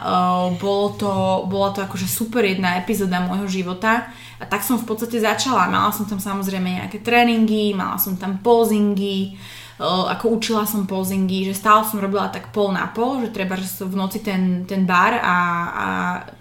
[0.01, 1.11] uh, bolo to,
[1.47, 4.09] bola to akože super jedna epizóda môjho života
[4.41, 5.69] a tak som v podstate začala.
[5.69, 9.37] Mala som tam samozrejme nejaké tréningy, mala som tam posingy,
[9.77, 13.53] uh, ako učila som posingy, že stále som robila tak pol na pol, že treba
[13.53, 15.37] že v noci ten, ten bar a,
[15.69, 15.85] a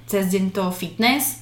[0.09, 1.42] cez deň to fitness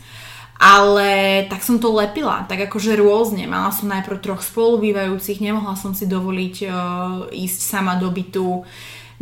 [0.61, 3.49] ale tak som to lepila, tak akože rôzne.
[3.49, 6.73] Mala som najprv troch spolubývajúcich, nemohla som si dovoliť uh,
[7.33, 8.61] ísť sama do bytu,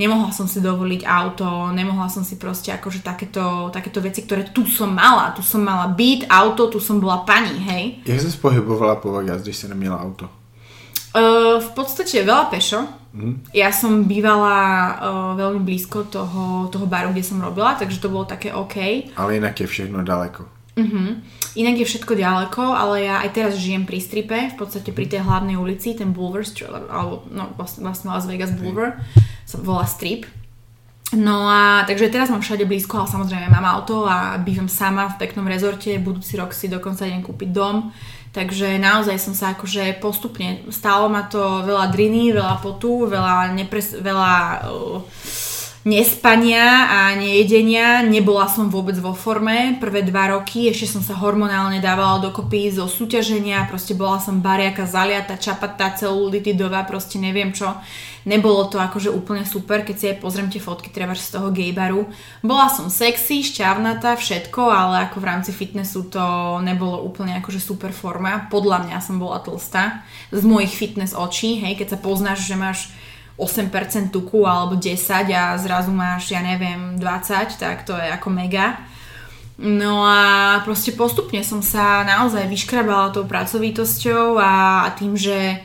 [0.03, 4.66] nemohla som si dovoliť auto, nemohla som si proste akože takéto, takéto veci, ktoré tu
[4.66, 5.30] som mala.
[5.30, 7.84] Tu som mala byt, auto, tu som bola pani, hej.
[8.03, 10.26] Jak sa pohybovala po Vegas, když si neměla auto?
[11.14, 12.82] Uh, v podstate veľa pešo.
[13.14, 13.41] Mm.
[13.55, 18.26] Ja som bývala uh, veľmi blízko toho, toho baru, kde som robila, takže to bolo
[18.26, 18.76] také OK.
[19.14, 20.58] Ale inak je všechno daleko.
[20.79, 21.18] Uh-huh.
[21.59, 25.26] Inak je všetko ďaleko, ale ja aj teraz žijem pri stripe, v podstate pri tej
[25.26, 26.47] hlavnej ulici, ten Boulevard,
[26.87, 29.03] alebo no, vlastne, vlastne Las Vegas Boulevard,
[29.43, 30.31] sa volá strip.
[31.16, 35.24] No a takže teraz mám všade blízko, ale samozrejme mám auto a bývam sama v
[35.24, 37.91] peknom rezorte, budúci rok si dokonca idem kúpiť dom,
[38.37, 43.97] takže naozaj som sa akože postupne, stálo ma to veľa driny, veľa potu, veľa, nepres,
[43.97, 44.33] veľa
[44.68, 45.01] uh,
[45.87, 48.03] nespania a nejedenia.
[48.03, 52.91] Nebola som vôbec vo forme prvé dva roky, ešte som sa hormonálne dávala dokopy zo
[52.91, 57.70] súťaženia, proste bola som bariaka, zaliata, čapatá, celulitidová, proste neviem čo.
[58.29, 62.05] Nebolo to akože úplne super, keď si aj pozriem tie fotky treba z toho gaybaru.
[62.45, 66.20] Bola som sexy, šťavnatá, všetko, ale ako v rámci fitnessu to
[66.61, 68.51] nebolo úplne akože super forma.
[68.53, 70.05] Podľa mňa som bola tlstá.
[70.29, 72.93] Z mojich fitness očí, hej, keď sa poznáš, že máš
[73.39, 78.82] 8% tuku alebo 10 a zrazu máš, ja neviem, 20, tak to je ako mega.
[79.59, 85.62] No a proste postupne som sa naozaj vyškrabala tou pracovitosťou a, a tým, že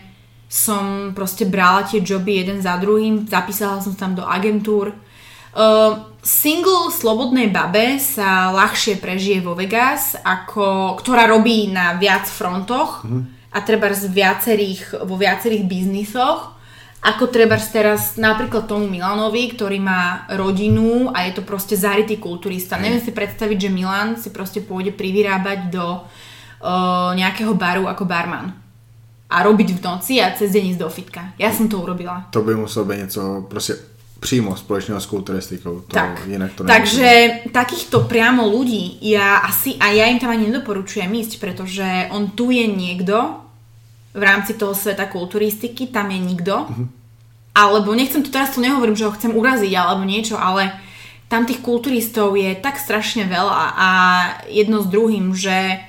[0.49, 4.93] som proste brala tie joby jeden za druhým, zapísala som tam do agentúr.
[5.53, 13.05] Uh, single slobodnej babe sa ľahšie prežije vo Vegas, ako, ktorá robí na viac frontoch
[13.05, 13.53] mm.
[13.53, 16.52] a treba z viacerých, vo viacerých biznisoch
[17.03, 22.79] ako treba teraz napríklad tomu Milanovi, ktorý má rodinu a je to proste zarytý kulturista.
[22.79, 22.81] Mm.
[22.87, 28.55] Neviem si predstaviť, že Milan si proste pôjde privyrábať do uh, nejakého baru ako barman.
[29.27, 31.35] A robiť v noci a cez deň ísť do fitka.
[31.35, 32.31] Ja som to urobila.
[32.31, 33.75] To by muselo byť niečo proste
[34.23, 35.83] přímo spoločného s kulturistikou.
[35.83, 36.23] To, tak.
[36.31, 41.43] Inak to Takže takýchto priamo ľudí ja asi, a ja im tam ani nedoporučujem ísť,
[41.43, 41.83] pretože
[42.15, 43.42] on tu je niekto,
[44.13, 46.69] v rámci toho sveta kulturistiky, tam je nikto.
[46.69, 46.87] Uh-huh.
[47.53, 50.73] Alebo nechcem to teraz tu nehovorím, že ho chcem uraziť alebo niečo, ale
[51.29, 53.89] tam tých kulturistov je tak strašne veľa a
[54.49, 55.81] jedno s druhým, že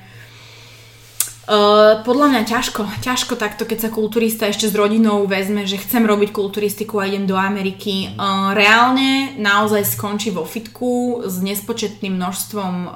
[1.45, 6.01] Uh, podľa mňa ťažko, ťažko takto, keď sa kulturista ešte s rodinou vezme, že chcem
[6.01, 8.17] robiť kulturistiku a idem do Ameriky.
[8.17, 12.93] Uh, reálne naozaj skončí vo fitku s nespočetným množstvom uh,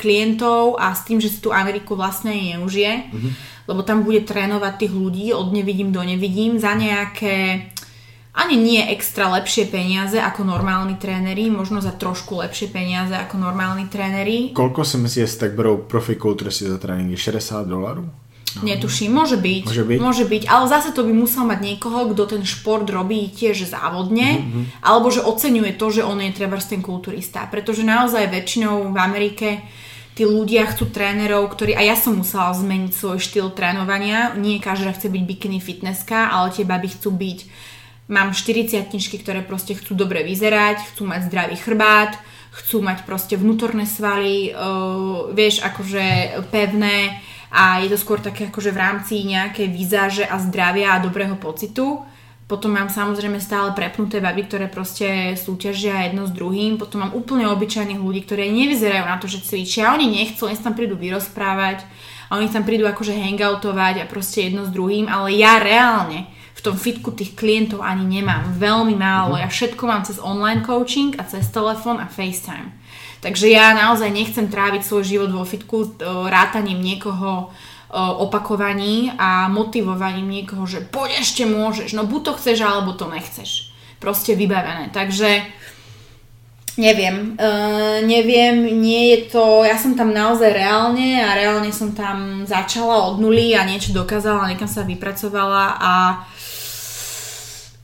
[0.00, 3.12] klientov a s tým, že si tú Ameriku vlastne neužije.
[3.12, 7.68] Mm-hmm lebo tam bude trénovať tých ľudí od nevidím do nevidím za nejaké
[8.38, 13.90] ani nie extra lepšie peniaze ako normálni tréneri, možno za trošku lepšie peniaze ako normálni
[13.90, 14.54] tréneri.
[14.54, 15.82] Koľko si myslíš, tak berou
[16.54, 17.18] si za tréningy?
[17.18, 18.06] 60 dolarů?
[18.56, 18.62] No.
[18.64, 19.98] Netuším, môže byť, môže byť.
[20.00, 24.40] Môže byť, ale zase to by musel mať niekoho, kto ten šport robí tiež závodne,
[24.40, 24.64] mm-hmm.
[24.80, 27.44] alebo že oceňuje to, že on je treba ten kulturista.
[27.52, 29.48] Pretože naozaj väčšinou v Amerike
[30.18, 34.90] tí ľudia chcú trénerov, ktorí, a ja som musela zmeniť svoj štýl trénovania, nie každá
[34.90, 37.38] chce byť bikini fitnesska, ale tie baby chcú byť,
[38.10, 38.90] mám 40
[39.22, 42.18] ktoré proste chcú dobre vyzerať, chcú mať zdravý chrbát,
[42.50, 47.22] chcú mať proste vnútorné svaly, uh, vieš, akože pevné.
[47.54, 52.02] A je to skôr také akože v rámci nejakej výzáže a zdravia a dobrého pocitu
[52.48, 56.80] potom mám samozrejme stále prepnuté baby, ktoré proste súťažia jedno s druhým.
[56.80, 59.92] Potom mám úplne obyčajných ľudí, ktorí nevyzerajú na to, že cvičia.
[59.92, 61.84] Oni nechcú, oni tam prídu vyrozprávať
[62.32, 65.12] a oni tam prídu akože hangoutovať a proste jedno s druhým.
[65.12, 66.24] Ale ja reálne
[66.56, 68.56] v tom fitku tých klientov ani nemám.
[68.56, 69.36] Veľmi málo.
[69.36, 69.44] Mhm.
[69.44, 72.72] Ja všetko mám cez online coaching a cez telefón a FaceTime.
[73.20, 76.00] Takže ja naozaj nechcem tráviť svoj život vo fitku
[76.32, 77.52] rátaním niekoho
[77.96, 83.72] opakovaní a motivovaním niekoho, že poď ešte môžeš, no buď to chceš, alebo to nechceš.
[83.96, 84.92] Proste vybavené.
[84.92, 85.42] Takže
[86.78, 92.46] neviem, uh, neviem, nie je to, ja som tam naozaj reálne a reálne som tam
[92.46, 95.92] začala od nuly a niečo dokázala, niekam sa vypracovala a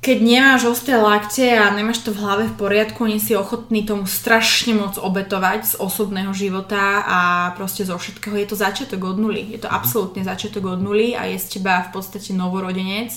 [0.04, 4.04] keď nemáš ostré lakte a nemáš to v hlave v poriadku, nie si ochotný tomu
[4.04, 7.18] strašne moc obetovať z osobného života a
[7.56, 9.56] proste zo všetkého, je to začiatok od nuly.
[9.56, 13.16] Je to absolútne začiatok od nuly a je z teba v podstate novorodenec.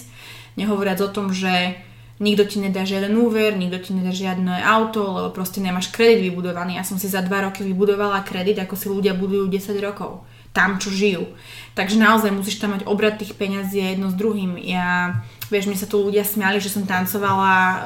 [0.56, 1.76] Nehovoriac o tom, že
[2.18, 6.82] Nikto ti nedá žiaden úver, nikto ti nedá žiadne auto, lebo proste nemáš kredit vybudovaný.
[6.82, 10.26] Ja som si za 2 roky vybudovala kredit, ako si ľudia budujú 10 rokov.
[10.58, 11.30] Tam, čo žijú.
[11.78, 14.58] Takže naozaj musíš tam mať obrad tých peňazí jedno s druhým.
[14.58, 15.22] Ja,
[15.54, 17.78] vieš, mi sa tu ľudia smiali, že som tancovala uh,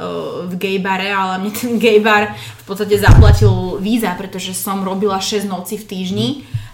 [0.47, 5.19] v gay bare, ale mne ten gay bar v podstate zaplatil víza, pretože som robila
[5.19, 6.27] 6 noci v týždni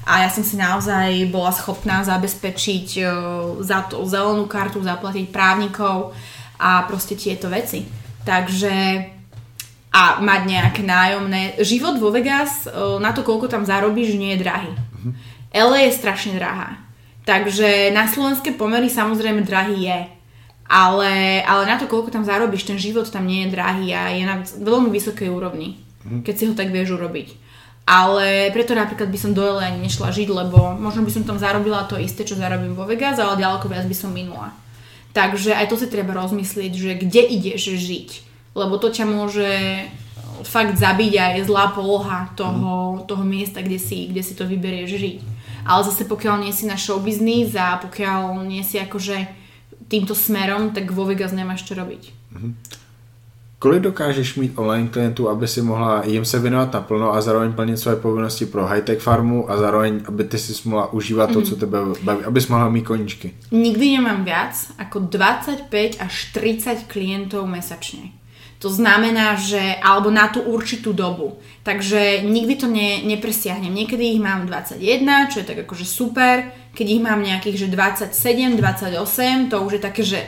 [0.05, 3.09] a ja som si naozaj bola schopná zabezpečiť uh,
[3.65, 6.13] za to zelenú kartu, zaplatiť právnikov,
[6.57, 7.85] a proste tieto veci.
[8.25, 8.73] Takže
[9.87, 11.57] a mať nejaké nájomné.
[11.63, 12.69] Život vo Vegas,
[13.01, 14.69] na to, koľko tam zarobíš, nie je drahý.
[14.69, 15.13] Uh-huh.
[15.53, 16.77] LA je strašne drahá.
[17.27, 19.99] Takže na slovenské pomery samozrejme drahý je.
[20.67, 24.23] Ale, ale na to, koľko tam zarobíš, ten život tam nie je drahý a je
[24.27, 26.23] na veľmi vysokej úrovni, uh-huh.
[26.27, 27.47] keď si ho tak vieš urobiť.
[27.87, 31.87] Ale preto napríklad by som do LA nešla žiť, lebo možno by som tam zarobila
[31.87, 34.51] to isté, čo zarobím vo Vegas, ale ďaleko viac by som minula.
[35.15, 38.09] Takže aj to si treba rozmyslieť, že kde ideš žiť.
[38.51, 39.47] Lebo to ťa môže
[40.43, 44.91] fakt zabiť a je zlá poloha toho, toho miesta, kde si, kde si to vyberieš
[44.99, 45.17] žiť.
[45.68, 49.28] Ale zase pokiaľ nie si na show business a pokiaľ nie si akože
[49.88, 52.03] týmto smerom, tak vo Vegas nemáš čo robiť.
[52.34, 52.53] Mm-hmm.
[53.59, 57.80] Kolik dokážeš mít online klientů, aby si mohla jim se věnovat naplno a zároveň plnit
[57.80, 61.45] své povinnosti pro high-tech farmu a zároveň, aby ty si mohla užívat to, mm.
[61.45, 63.34] co tebe baví, aby si mohla mít koničky?
[63.51, 68.13] Nikdy nemám viac ako 25 až 30 klientov mesačne.
[68.57, 71.37] To znamená, že, alebo na tú určitú dobu.
[71.61, 73.69] Takže nikdy to ne, nepresiahnem.
[73.69, 76.49] Niekedy ich mám 21, čo je tak akože super.
[76.73, 80.21] Keď ich mám nejakých, že 27, 28, to už je také, že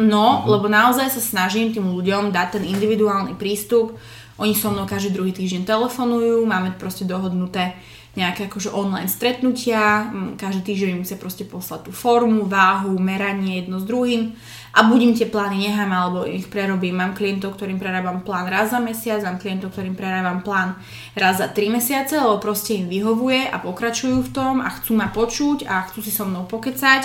[0.00, 0.56] No, uh-huh.
[0.56, 4.00] lebo naozaj sa snažím tým ľuďom dať ten individuálny prístup.
[4.40, 7.76] Oni so mnou každý druhý týždeň telefonujú, máme proste dohodnuté
[8.16, 13.88] nejaké akože online stretnutia, každý týždeň musia proste poslať tú formu, váhu, meranie jedno s
[13.88, 14.36] druhým
[14.72, 16.96] a budím tie plány nechám alebo ich prerobím.
[16.96, 20.80] Mám klientov, ktorým prerábam plán raz za mesiac, mám klientov, ktorým prerábam plán
[21.12, 25.12] raz za 3 mesiace, lebo proste im vyhovuje a pokračujú v tom a chcú ma
[25.12, 27.04] počuť a chcú si so mnou pokecať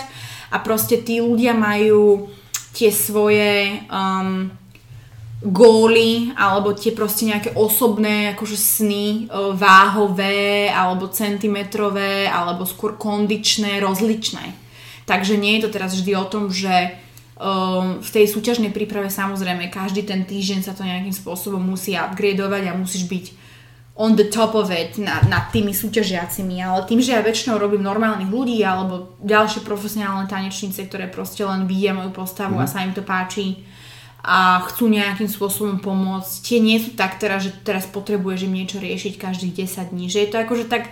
[0.56, 2.32] a proste tí ľudia majú
[2.72, 4.48] tie svoje um,
[5.44, 13.84] góly alebo tie proste nejaké osobné akože sny uh, váhové alebo centimetrové alebo skôr kondičné,
[13.84, 14.56] rozličné.
[15.04, 16.96] Takže nie je to teraz vždy o tom, že
[17.38, 22.64] um, v tej súťažnej príprave samozrejme každý ten týždeň sa to nejakým spôsobom musí upgradovať
[22.70, 23.26] a musíš byť
[23.98, 27.82] on the top of it nad, nad tými súťažiacimi, ale tým, že ja väčšinou robím
[27.82, 32.62] normálnych ľudí alebo ďalšie profesionálne tanečnice, ktoré proste len vidia moju postavu mm.
[32.62, 32.72] a mhm.
[32.72, 33.66] sa im to páči
[34.28, 36.34] a chcú nejakým spôsobom pomôcť.
[36.44, 40.28] Tie nie sú tak teraz, že teraz potrebuješ im niečo riešiť každých 10 dní, že
[40.28, 40.92] je to akože tak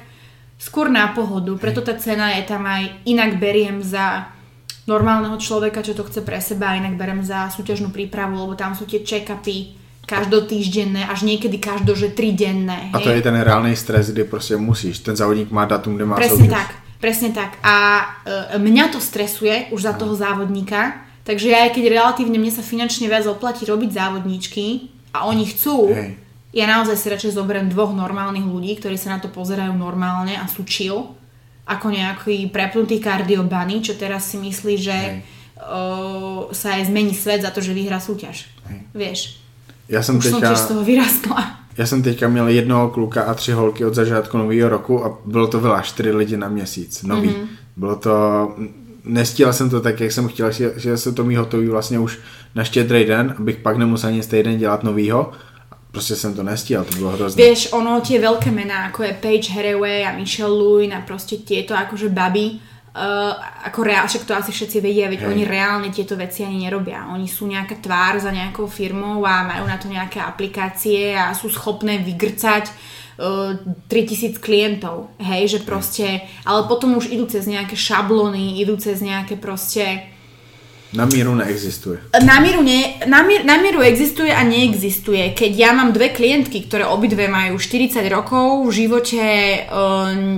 [0.56, 4.32] skôr na pohodu, preto tá cena je tam aj inak beriem za
[4.86, 8.86] normálneho človeka, čo to chce pre seba, inak beriem za súťažnú prípravu, lebo tam sú
[8.86, 12.94] tie check-upy, každotýždenné, až niekedy každo, že tridenné.
[12.94, 15.02] A to je ten reálny stres, kde proste musíš.
[15.02, 17.58] Ten závodník má datum, kde má Presne tak, presne tak.
[17.66, 18.06] A
[18.54, 22.62] e, mňa to stresuje už za toho závodníka, takže ja aj keď relatívne mne sa
[22.62, 26.22] finančne viac oplatí robiť závodníčky a oni chcú, Hej.
[26.54, 30.46] ja naozaj si radšej zoberiem dvoch normálnych ľudí, ktorí sa na to pozerajú normálne a
[30.46, 31.18] sú chill,
[31.66, 34.97] ako nejaký prepnutý kardiobany, čo teraz si myslí, že
[35.57, 38.45] uh, sa aj zmení svet za to, že vyhrá súťaž.
[38.70, 38.80] Hej.
[38.93, 39.20] Vieš.
[39.89, 41.57] Já jsem Už teďka, som z toho vyrastla.
[41.78, 45.47] Já jsem teďka měl jednoho kluka a tři holky od začátku nového roku a bylo
[45.47, 47.30] to veľa, čtyři lidi na měsíc, nový.
[47.30, 47.47] Mm-hmm.
[47.78, 48.16] Bylo to,
[49.03, 52.20] nestíhal jsem to tak, jak jsem chtěl, že se to mý hotový vlastně už
[52.55, 55.32] na štědrý den, abych pak nemusel nic týden dělat novýho.
[55.96, 57.39] Prostě jsem to nestíhal, to bylo hrozné.
[57.39, 61.72] Vieš, ono tie veľké mená, ako je Paige Haraway a Michelle Louis a proste tieto
[61.72, 62.60] akože baby,
[62.96, 63.36] Uh,
[63.68, 65.28] ako reál, však to asi všetci vedia, veď Hej.
[65.28, 67.12] oni reálne tieto veci ani nerobia.
[67.12, 71.52] Oni sú nejaká tvár za nejakou firmou a majú na to nejaké aplikácie a sú
[71.52, 72.72] schopné vygrcať
[73.20, 75.12] uh, eh, 3000 klientov.
[75.20, 80.14] Hej, že proste, ale potom už idú cez nejaké šablony, idú cez nejaké proste
[80.94, 82.00] na míru neexistuje.
[82.26, 85.34] Na míru, ne, na, mír, na míru existuje a neexistuje.
[85.34, 89.60] Keď ja mám dve klientky, ktoré obidve majú 40 rokov, v živote e,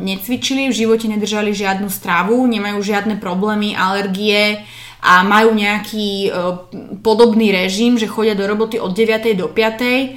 [0.01, 4.63] necvičili, v živote nedržali žiadnu stravu, nemajú žiadne problémy, alergie
[5.03, 6.29] a majú nejaký e,
[7.03, 9.35] podobný režim, že chodia do roboty od 9.
[9.35, 9.57] do 5.
[9.57, 10.11] Um, e,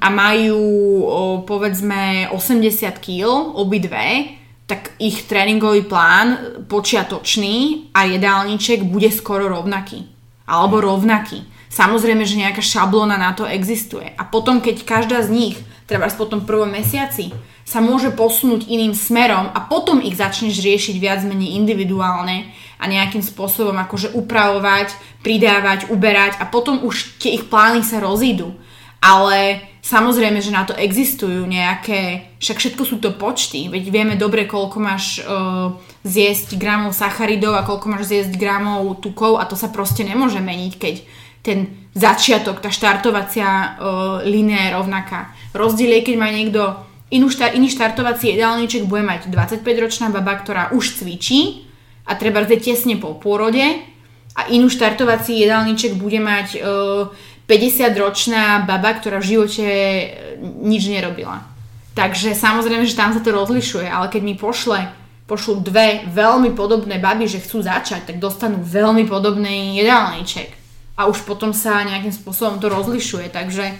[0.00, 0.62] a majú
[1.04, 4.37] o, povedzme 80 kg obidve,
[4.68, 10.04] tak ich tréningový plán počiatočný a jedálniček bude skoro rovnaký.
[10.44, 11.48] Alebo rovnaký.
[11.72, 14.04] Samozrejme, že nejaká šablona na to existuje.
[14.04, 15.56] A potom, keď každá z nich,
[15.88, 17.32] treba po tom prvom mesiaci,
[17.68, 22.48] sa môže posunúť iným smerom a potom ich začneš riešiť viac menej individuálne
[22.80, 28.56] a nejakým spôsobom akože upravovať, pridávať, uberať a potom už tie ich plány sa rozídu.
[28.98, 34.50] Ale samozrejme, že na to existujú nejaké, však všetko sú to počty, veď vieme dobre,
[34.50, 35.70] koľko máš uh,
[36.02, 40.72] zjesť gramov sacharidov a koľko máš zjesť gramov tukov a to sa proste nemôže meniť,
[40.74, 40.94] keď
[41.46, 43.66] ten začiatok, tá štartovacia uh,
[44.26, 45.30] linia je rovnaká.
[45.54, 50.76] Rozdiel je, keď má niekto Inú štart, iný štartovací jedálniček bude mať 25-ročná baba, ktorá
[50.76, 51.64] už cvičí
[52.04, 53.64] a treba zde tesne po pôrode
[54.36, 56.58] a inú štartovací jedálniček bude mať e,
[57.48, 60.06] 50-ročná baba, ktorá v živote e,
[60.60, 61.48] nič nerobila.
[61.96, 64.86] Takže samozrejme, že tam sa to rozlišuje, ale keď mi pošle,
[65.24, 70.54] pošlu dve veľmi podobné baby, že chcú začať, tak dostanú veľmi podobný jedálniček.
[71.00, 73.74] A už potom sa nejakým spôsobom to rozlišuje, takže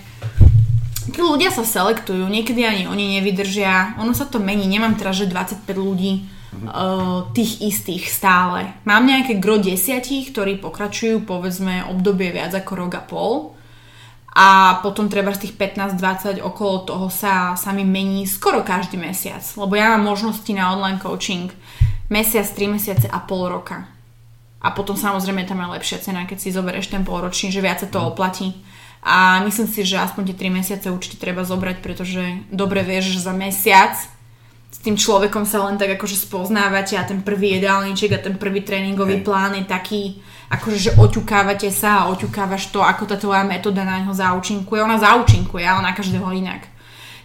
[1.13, 5.29] tí ľudia sa selektujú, niekedy ani oni nevydržia, ono sa to mení, nemám teraz, že
[5.29, 8.73] 25 ľudí uh, tých istých stále.
[8.89, 13.58] Mám nejaké gro desiatich, ktorí pokračujú povedzme obdobie viac ako rok a pol
[14.35, 19.41] a potom treba z tých 15-20 okolo toho sa, sa mi mení skoro každý mesiac,
[19.57, 21.49] lebo ja mám možnosti na online coaching
[22.13, 23.89] mesiac, 3 mesiace a pol roka.
[24.59, 27.89] A potom samozrejme tam je lepšia cena, keď si zoberieš ten polročný, že viac sa
[27.89, 28.59] to oplatí
[29.03, 33.31] a myslím si, že aspoň tie 3 mesiace určite treba zobrať, pretože dobre vieš, že
[33.31, 33.95] za mesiac
[34.69, 38.61] s tým človekom sa len tak akože spoznávate a ten prvý jedálniček a ten prvý
[38.61, 39.25] tréningový Hej.
[39.25, 40.03] plán je taký,
[40.49, 44.81] akože že oťukávate sa a oťukávaš to, ako tá tvoja metóda na neho zaučinkuje.
[44.81, 46.65] Ona zaučinkuje, ale na každého inak.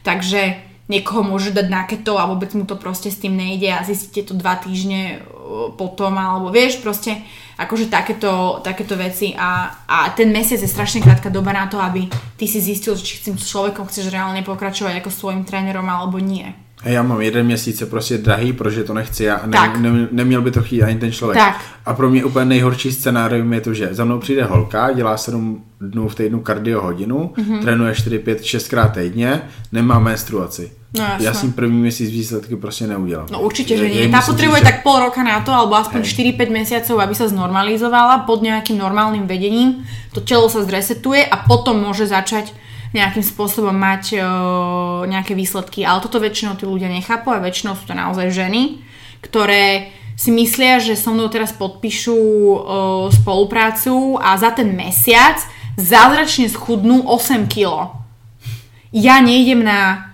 [0.03, 0.59] Takže
[0.91, 4.27] niekoho môže dať na keto a vôbec mu to proste s tým nejde a zistíte
[4.27, 5.23] to dva týždne
[5.79, 7.23] potom, alebo vieš, proste
[7.55, 12.09] akože takéto, takéto veci a, a ten mesiac je strašne krátka doba na to, aby
[12.35, 16.51] ty si zistil, či s tým človekom chceš reálne pokračovať ako svojim trénerom alebo nie.
[16.83, 19.41] Já mám jeden měsíc je prostě drahý, protože to nechci já.
[19.45, 21.37] Ne, ne, neměl by to chtít ani ten člověk.
[21.37, 21.61] Tak.
[21.85, 25.63] A pro mě úplně nejhorší scénárium je to, že za mnou přijde holka, dělá 7
[25.81, 27.61] dnů v týdnu kardio hodinu, mm-hmm.
[27.61, 31.25] trénuje 4, 5, 6 krát týdně, nemá menstruaci No, jasné.
[31.25, 33.25] Ja si prvý mesiac výsledky proste neudělám.
[33.33, 34.13] No určite, že nie.
[34.13, 34.67] Tá potrebuje že...
[34.69, 39.25] tak pol roka na to, alebo aspoň 4-5 mesiacov, aby sa znormalizovala pod nejakým normálnym
[39.25, 39.89] vedením.
[40.13, 42.53] To telo sa zresetuje a potom môže začať
[42.93, 44.21] nejakým spôsobom mať
[45.09, 45.81] nejaké výsledky.
[45.83, 48.85] Ale toto väčšinou tí ľudia nechápu a väčšinou sú to naozaj ženy,
[49.25, 52.17] ktoré si myslia, že so mnou teraz podpíšu
[53.09, 55.41] spoluprácu a za ten mesiac
[55.73, 57.97] zázračne schudnú 8 kg.
[58.93, 60.13] Ja nejdem na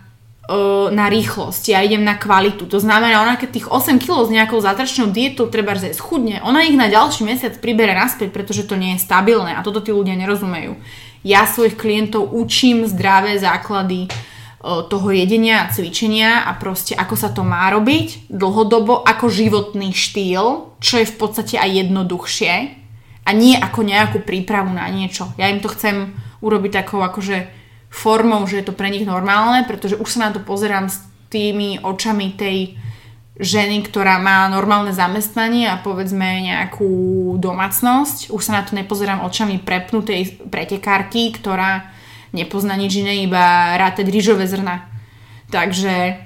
[0.90, 2.66] na rýchlosť, ja idem na kvalitu.
[2.66, 6.66] To znamená, ona keď tých 8 kg s nejakou zátračnou dietou treba zjesť chudne, ona
[6.66, 10.18] ich na ďalší mesiac pribere naspäť, pretože to nie je stabilné a toto tí ľudia
[10.18, 10.74] nerozumejú.
[11.24, 14.08] Ja svojich klientov učím zdravé základy
[14.64, 20.76] toho jedenia a cvičenia a proste ako sa to má robiť dlhodobo ako životný štýl,
[20.84, 22.54] čo je v podstate aj jednoduchšie
[23.24, 25.32] a nie ako nejakú prípravu na niečo.
[25.40, 26.12] Ja im to chcem
[26.44, 27.48] urobiť takou akože
[27.88, 31.80] formou, že je to pre nich normálne, pretože už sa na to pozerám s tými
[31.80, 32.76] očami tej
[33.40, 36.92] ženy, ktorá má normálne zamestnanie a povedzme nejakú
[37.40, 38.36] domácnosť.
[38.36, 41.88] Už sa na to nepozerám očami prepnutej pretekárky, ktorá
[42.36, 44.92] nepozná nič iné, iba ráte rýžové zrna.
[45.50, 46.20] Takže,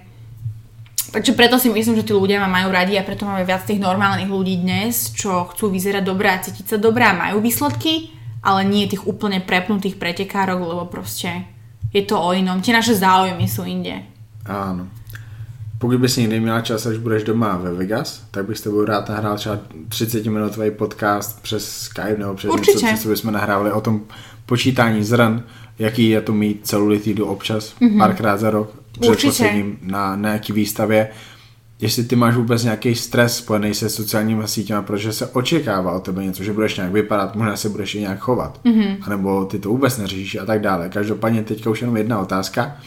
[1.14, 3.80] takže preto si myslím, že tí ľudia ma majú radi a preto máme viac tých
[3.80, 8.10] normálnych ľudí dnes, čo chcú vyzerať dobre a cítiť sa dobre a majú výsledky,
[8.42, 11.46] ale nie tých úplne prepnutých pretekárok, lebo proste
[11.94, 12.60] je to o inom.
[12.60, 14.02] Tie naše záujmy sú inde.
[14.50, 15.03] Áno.
[15.84, 19.10] Pokud bys někdy měla čas, až budeš doma ve Vegas, tak bych s tebou rád
[19.10, 19.60] nahrál třeba
[19.90, 22.86] 30 minutový podcast přes Skype nebo přes Určitě.
[22.86, 24.02] něco, co bychom nahrávali o tom
[24.46, 25.44] počítání zran,
[25.80, 27.98] jaký je to mít celulitidu občas, mm-hmm.
[27.98, 31.10] párkrát za rok, před posledním na nějaký výstavě
[31.82, 36.24] jestli ty máš vůbec nějaký stres spojený se sociálními sítěmi, protože se očekává od tebe
[36.24, 38.98] něco, že budeš nějak vypadat, možná se budeš i nějak chovat, mm-hmm.
[39.02, 40.90] anebo ty to vůbec neřešíš a tak dále.
[40.90, 42.78] Každopádně teďka už jenom jedna otázka.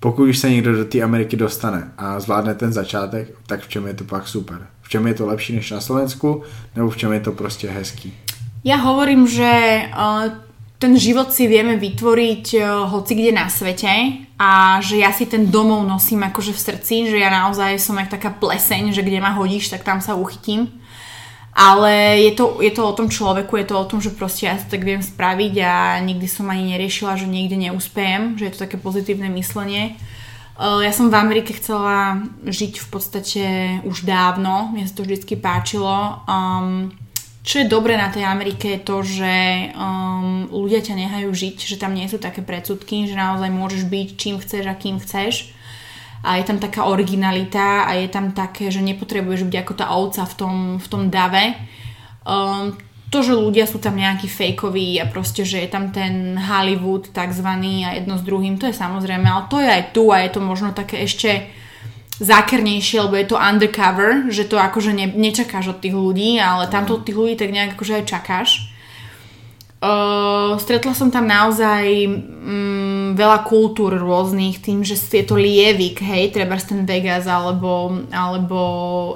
[0.00, 3.86] Pokud už se někdo do té Ameriky dostane a zvládne ten začátek, tak v čem
[3.86, 4.66] je to pak super?
[4.82, 6.42] V čem je to lepší než na Slovensku,
[6.76, 8.12] nebo v čem je to prostě hezký?
[8.64, 9.48] Ja hovorím, že
[9.88, 10.28] uh,
[10.76, 15.48] ten život si vieme vytvoriť uh, hoci kde na svete a že ja si ten
[15.48, 19.32] domov nosím akože v srdci, že ja naozaj som jak taká pleseň, že kde ma
[19.32, 20.68] hodíš, tak tam sa uchytím.
[21.50, 24.54] Ale je to, je to o tom človeku, je to o tom, že proste ja
[24.54, 28.64] to tak viem spraviť a nikdy som ani neriešila, že niekde neúspejem, že je to
[28.64, 29.98] také pozitívne myslenie.
[30.60, 33.44] Uh, ja som v Amerike chcela žiť v podstate
[33.82, 36.22] už dávno, mne sa to vždy páčilo.
[36.30, 36.94] Um,
[37.40, 39.34] čo je dobré na tej Amerike je to, že
[39.72, 44.08] um, ľudia ťa nehajú žiť, že tam nie sú také predsudky, že naozaj môžeš byť
[44.20, 45.56] čím chceš a kým chceš.
[46.20, 50.22] A je tam taká originalita a je tam také, že nepotrebuješ byť ako tá ovca
[50.28, 51.56] v tom, v tom dave.
[52.28, 52.76] Um,
[53.10, 57.82] to, že ľudia sú tam nejakí fejkoví a proste, že je tam ten Hollywood takzvaný
[57.82, 60.40] a jedno s druhým, to je samozrejme, ale to je aj tu a je to
[60.44, 61.50] možno také ešte
[62.20, 67.00] zákernejšie, lebo je to undercover, že to akože ne, nečakáš od tých ľudí, ale tamto
[67.00, 68.50] od tých ľudí tak nejak akože aj čakáš.
[69.80, 76.30] Uh, stretla som tam naozaj um, veľa kultúr rôznych, tým, že je to lievik, hej,
[76.30, 78.60] treba ten Vegas alebo, alebo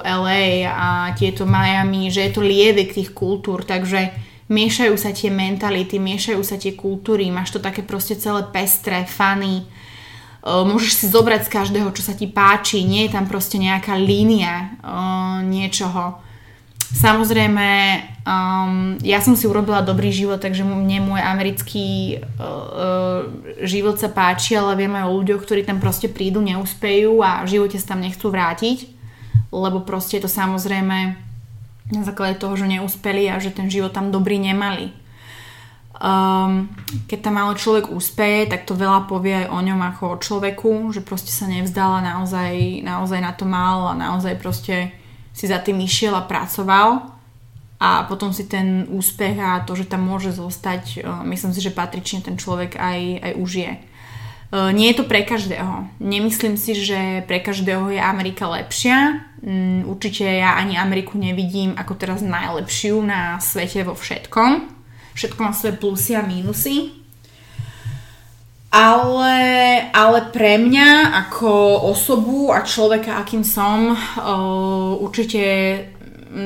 [0.01, 4.11] LA a tieto Miami, že je to lievik tých kultúr, takže
[4.49, 9.65] miešajú sa tie mentality, miešajú sa tie kultúry, máš to také proste celé pestré, funny,
[10.45, 14.77] môžeš si zobrať z každého, čo sa ti páči, nie je tam proste nejaká línia
[15.45, 16.24] niečoho
[16.95, 17.67] Samozrejme,
[18.23, 23.21] um, ja som si urobila dobrý život, takže mne môj americký uh, uh,
[23.67, 27.51] život sa páči, ale viem aj o ľuďoch, ktorí tam proste prídu, neúspejú a v
[27.59, 28.87] živote sa tam nechcú vrátiť,
[29.51, 31.19] lebo proste to samozrejme
[31.91, 34.95] na základe toho, že neúspeli a že ten život tam dobrý nemali.
[35.99, 36.71] Um,
[37.11, 40.71] keď tam ale človek úspeje, tak to veľa povie aj o ňom ako o človeku,
[40.95, 44.95] že proste sa nevzdala, naozaj, naozaj na to mal a naozaj proste
[45.35, 47.11] si za tým išiel a pracoval
[47.75, 51.75] a potom si ten úspech a to, že tam môže zostať, e, myslím si, že
[51.75, 53.71] patrične ten človek aj, aj užije.
[53.75, 53.79] E,
[54.71, 55.91] nie je to pre každého.
[55.99, 59.27] Nemyslím si, že pre každého je Amerika lepšia.
[59.43, 64.71] Mm, určite ja ani Ameriku nevidím ako teraz najlepšiu na svete vo všetkom.
[65.11, 67.04] Všetko má svoje plusy a mínusy.
[68.75, 69.39] Ale,
[69.95, 75.43] ale pre mňa ako osobu a človeka, akým som, uh, určite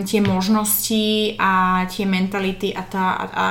[0.06, 3.46] tie možnosti a tie mentality a, tá, a, a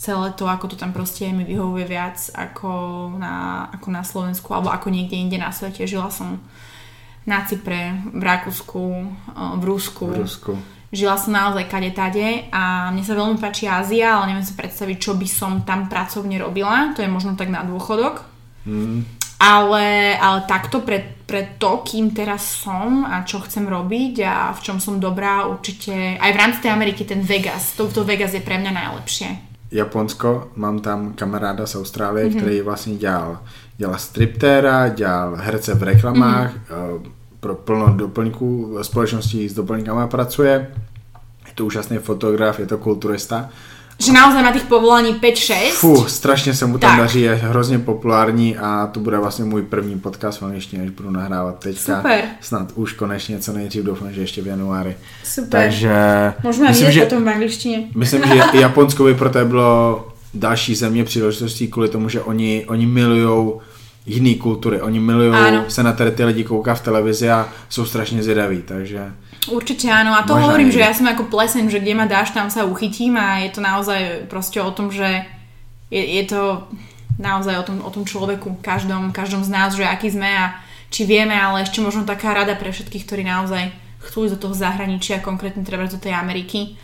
[0.00, 2.72] celé to, ako to tam proste mi vyhovuje viac ako
[3.20, 5.84] na, ako na Slovensku alebo ako niekde inde na svete.
[5.84, 6.40] Žila som
[7.28, 8.82] na Cypre, v Rakúsku,
[9.60, 10.04] v Rusku.
[10.08, 10.52] V Rusku.
[10.94, 14.96] Žila som naozaj kade tade a mne sa veľmi páči Ázia, ale neviem si predstaviť,
[15.02, 16.94] čo by som tam pracovne robila.
[16.94, 18.22] To je možno tak na dôchodok.
[18.62, 19.02] Mm.
[19.42, 24.60] Ale, ale takto pre, pre to, kým teraz som a čo chcem robiť a v
[24.62, 28.40] čom som dobrá, určite aj v rámci tej Ameriky ten Vegas, to, to Vegas je
[28.40, 29.28] pre mňa najlepšie.
[29.74, 32.40] Japonsko, mám tam kamaráda z Austrálie, mm-hmm.
[32.40, 33.38] který vlastně dělal,
[33.76, 37.10] dělal striptéra, dělal herce v reklamách, mm-hmm.
[37.44, 40.66] Pro plno doplňků společností s doplňkama pracuje
[41.54, 43.48] to úžasný fotograf, je to kulturista.
[43.98, 45.78] Že naozaj má tých povolaní 5-6.
[45.78, 46.98] Fú, strašně se mu tam tak.
[46.98, 51.10] daří, je hrozně populární a to bude vlastně můj první podcast v angličtině, než budu
[51.10, 51.96] nahrávat teďka.
[51.96, 52.24] Super.
[52.40, 54.96] Snad už konečně, co nejdřív doufám, že ještě v januári.
[55.24, 55.50] Super.
[55.50, 55.94] Takže...
[56.42, 57.88] Možná myslím, že, potom v angličtině.
[57.94, 63.60] Myslím, že Japonsko by proto bylo další země příležitostí kvůli tomu, že oni, oni milujou
[64.06, 64.80] jiný kultury.
[64.80, 65.32] Oni milují
[65.68, 69.12] se na tady ty lidi koukat v televizi a jsou strašně zvědaví, takže...
[69.44, 72.32] Určite áno a to Možná hovorím, že ja som ako plesen, že kde ma dáš,
[72.32, 75.04] tam sa uchytím a je to naozaj proste o tom, že
[75.92, 76.64] je, je to
[77.20, 80.56] naozaj o tom, o tom človeku, každom, každom z nás, že aký sme a
[80.88, 83.68] či vieme, ale ešte možno taká rada pre všetkých, ktorí naozaj
[84.08, 86.80] chcú ísť do toho zahraničia, konkrétne treba do tej Ameriky.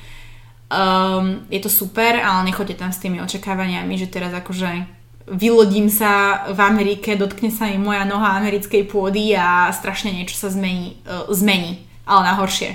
[0.69, 5.00] Um, je to super, ale nechoďte tam s tými očakávaniami, že teraz akože
[5.31, 10.51] vylodím sa v Amerike, dotkne sa mi moja noha americkej pôdy a strašne niečo sa
[10.51, 12.75] zmení, uh, zmení ale na horšie.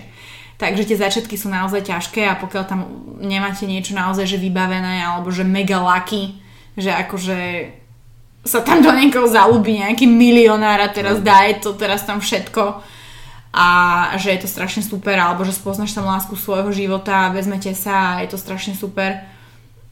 [0.56, 2.88] Takže tie začiatky sú naozaj ťažké a pokiaľ tam
[3.20, 6.39] nemáte niečo naozaj že vybavené alebo že mega lucky,
[6.80, 7.38] že akože
[8.47, 12.80] sa tam do niekoho zalúbi nejaký milionár a teraz dá to teraz tam všetko
[13.51, 13.68] a
[14.16, 18.16] že je to strašne super alebo že spoznaš tam lásku svojho života a vezmete sa
[18.16, 19.28] a je to strašne super.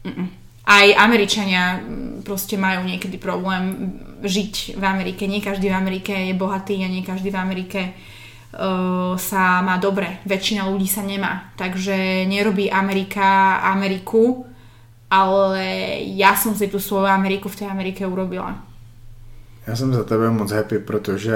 [0.00, 3.92] Mm-mm aj Američania mm, proste majú niekedy problém
[4.24, 5.28] žiť v Amerike.
[5.28, 10.24] Nie každý v Amerike je bohatý a nie každý v Amerike uh, sa má dobre.
[10.24, 11.52] Väčšina ľudí sa nemá.
[11.60, 14.48] Takže nerobí Amerika Ameriku,
[15.12, 18.56] ale ja som si tú svoju Ameriku v tej Amerike urobila.
[19.66, 21.34] Já jsem za tebe moc happy, protože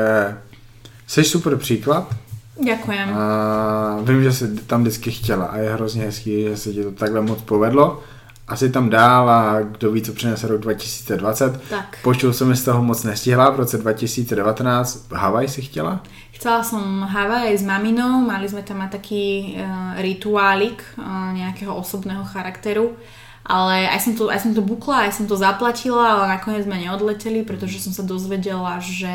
[1.07, 2.17] jsi super příklad.
[2.65, 3.09] Ďakujem.
[3.15, 6.93] A vím, že jsi tam vždycky chtěla a je hrozně hezký, že se ti to
[6.93, 8.03] takhle moc povedlo
[8.49, 11.61] asi tam dál a kdo ví, co přinese rok 2020.
[11.70, 11.99] Tak.
[12.03, 15.12] Počul jsem, z toho moc nestihla v roce 2019.
[15.12, 16.01] Havaj si chtěla?
[16.39, 22.95] Chcela som Havaj s maminou, mali sme tam taký uh, rituálik uh, nejakého osobného charakteru,
[23.43, 26.79] ale aj som, to, aj som to bukla, aj som to zaplatila, ale nakoniec sme
[26.79, 29.11] neodleteli, pretože som sa dozvedela, že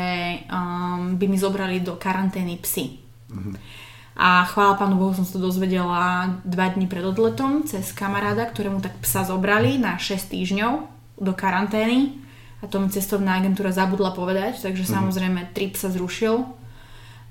[0.52, 3.00] um, by mi zobrali do karantény psy.
[3.32, 3.83] Mm-hmm.
[4.14, 8.78] A chvála pánu Bohu som sa to dozvedela dva dní pred odletom cez kamaráda, ktorému
[8.78, 10.72] tak psa zobrali na 6 týždňov
[11.18, 12.14] do karantény.
[12.62, 14.92] A to mi cestovná agentúra zabudla povedať, takže Mhm.
[14.94, 16.46] samozrejme trip sa zrušil.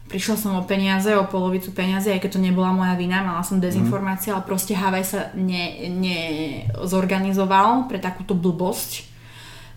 [0.04, 3.58] Prišla som o peniaze, o polovicu peniaze, aj keď to nebola moja vina, mala som
[3.58, 9.13] dezinformácie, ale proste Havaj sa ne, nezorganizoval pre takúto blbosť.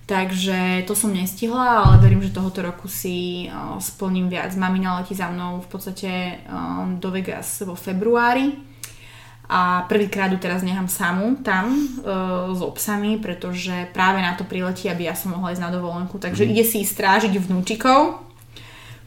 [0.07, 4.55] Takže to som nestihla, ale verím, že tohoto roku si uh, splním viac.
[4.55, 6.11] Mamina letí za mnou v podstate
[6.47, 8.55] uh, do Vegas vo februári
[9.51, 14.87] a prvýkrát ju teraz nechám samú tam uh, s obsami, pretože práve na to priletí,
[14.87, 16.23] aby ja som mohla ísť na dovolenku.
[16.23, 18.23] Takže ide si strážiť vnúčikov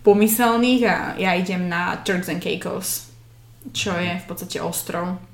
[0.03, 3.07] pomyselných a ja idem na Turks and Caicos,
[3.71, 5.28] čo je v podstate ostrov.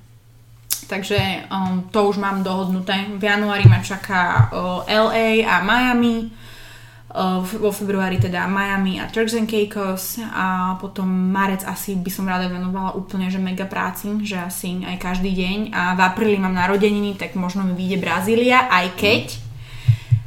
[0.85, 2.93] Takže um, to už mám dohodnuté.
[3.17, 9.33] V januári ma čaká uh, LA a Miami, uh, vo februári teda Miami a Turks
[9.33, 10.21] and Caicos.
[10.21, 15.01] A potom marec asi by som rada venovala úplne že mega práci, že asi aj
[15.01, 15.57] každý deň.
[15.73, 19.25] A v apríli mám narodeniny, tak možno mi vyjde Brazília, aj keď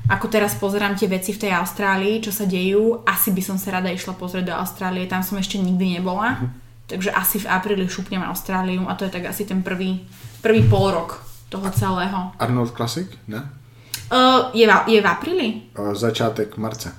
[0.09, 3.76] ako teraz pozerám tie veci v tej Austrálii, čo sa dejú, asi by som sa
[3.76, 6.48] rada išla pozrieť do Austrálie, tam som ešte nikdy nebola.
[6.89, 10.01] Takže asi v apríli šupnem Austráliu a to je tak asi ten prvý,
[10.43, 12.32] prvý pol rok toho celého.
[12.39, 13.40] Arnold Classic, ne?
[14.09, 15.48] Uh, je, v, je v apríli?
[15.77, 16.97] O, začátek marca.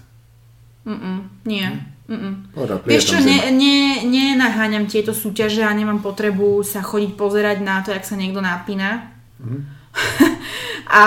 [0.85, 1.65] Mm-mm, nie.
[2.09, 2.53] Mm-mm.
[2.53, 7.85] Pohoda, Vieš čo, ne, ne, nenaháňam tieto súťaže a nemám potrebu sa chodiť pozerať na
[7.85, 9.13] to, jak sa niekto napína.
[11.01, 11.03] a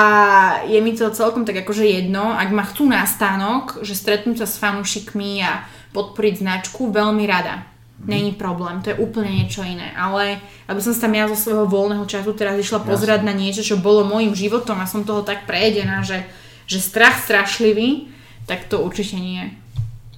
[0.67, 4.47] je mi to celkom tak akože jedno, ak ma chcú na stánok, že stretnúť sa
[4.47, 7.72] s fanúšikmi a podporiť značku, veľmi rada.
[8.07, 9.95] Není problém, to je úplne niečo iné.
[9.95, 13.63] Ale aby som sa tam ja zo svojho voľného času teraz išla pozerať na niečo,
[13.63, 16.27] čo bolo môjim životom a som toho tak prejedená, že,
[16.67, 18.11] že strach strašlivý,
[18.51, 19.55] tak to určite nie.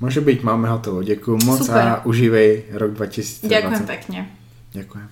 [0.00, 1.02] Môže byť, máme hotovo.
[1.04, 1.76] Děkuji moc Super.
[1.76, 3.48] a užívej rok 2020.
[3.48, 4.18] Ďakujem pekne.
[4.72, 5.08] Ďakujem.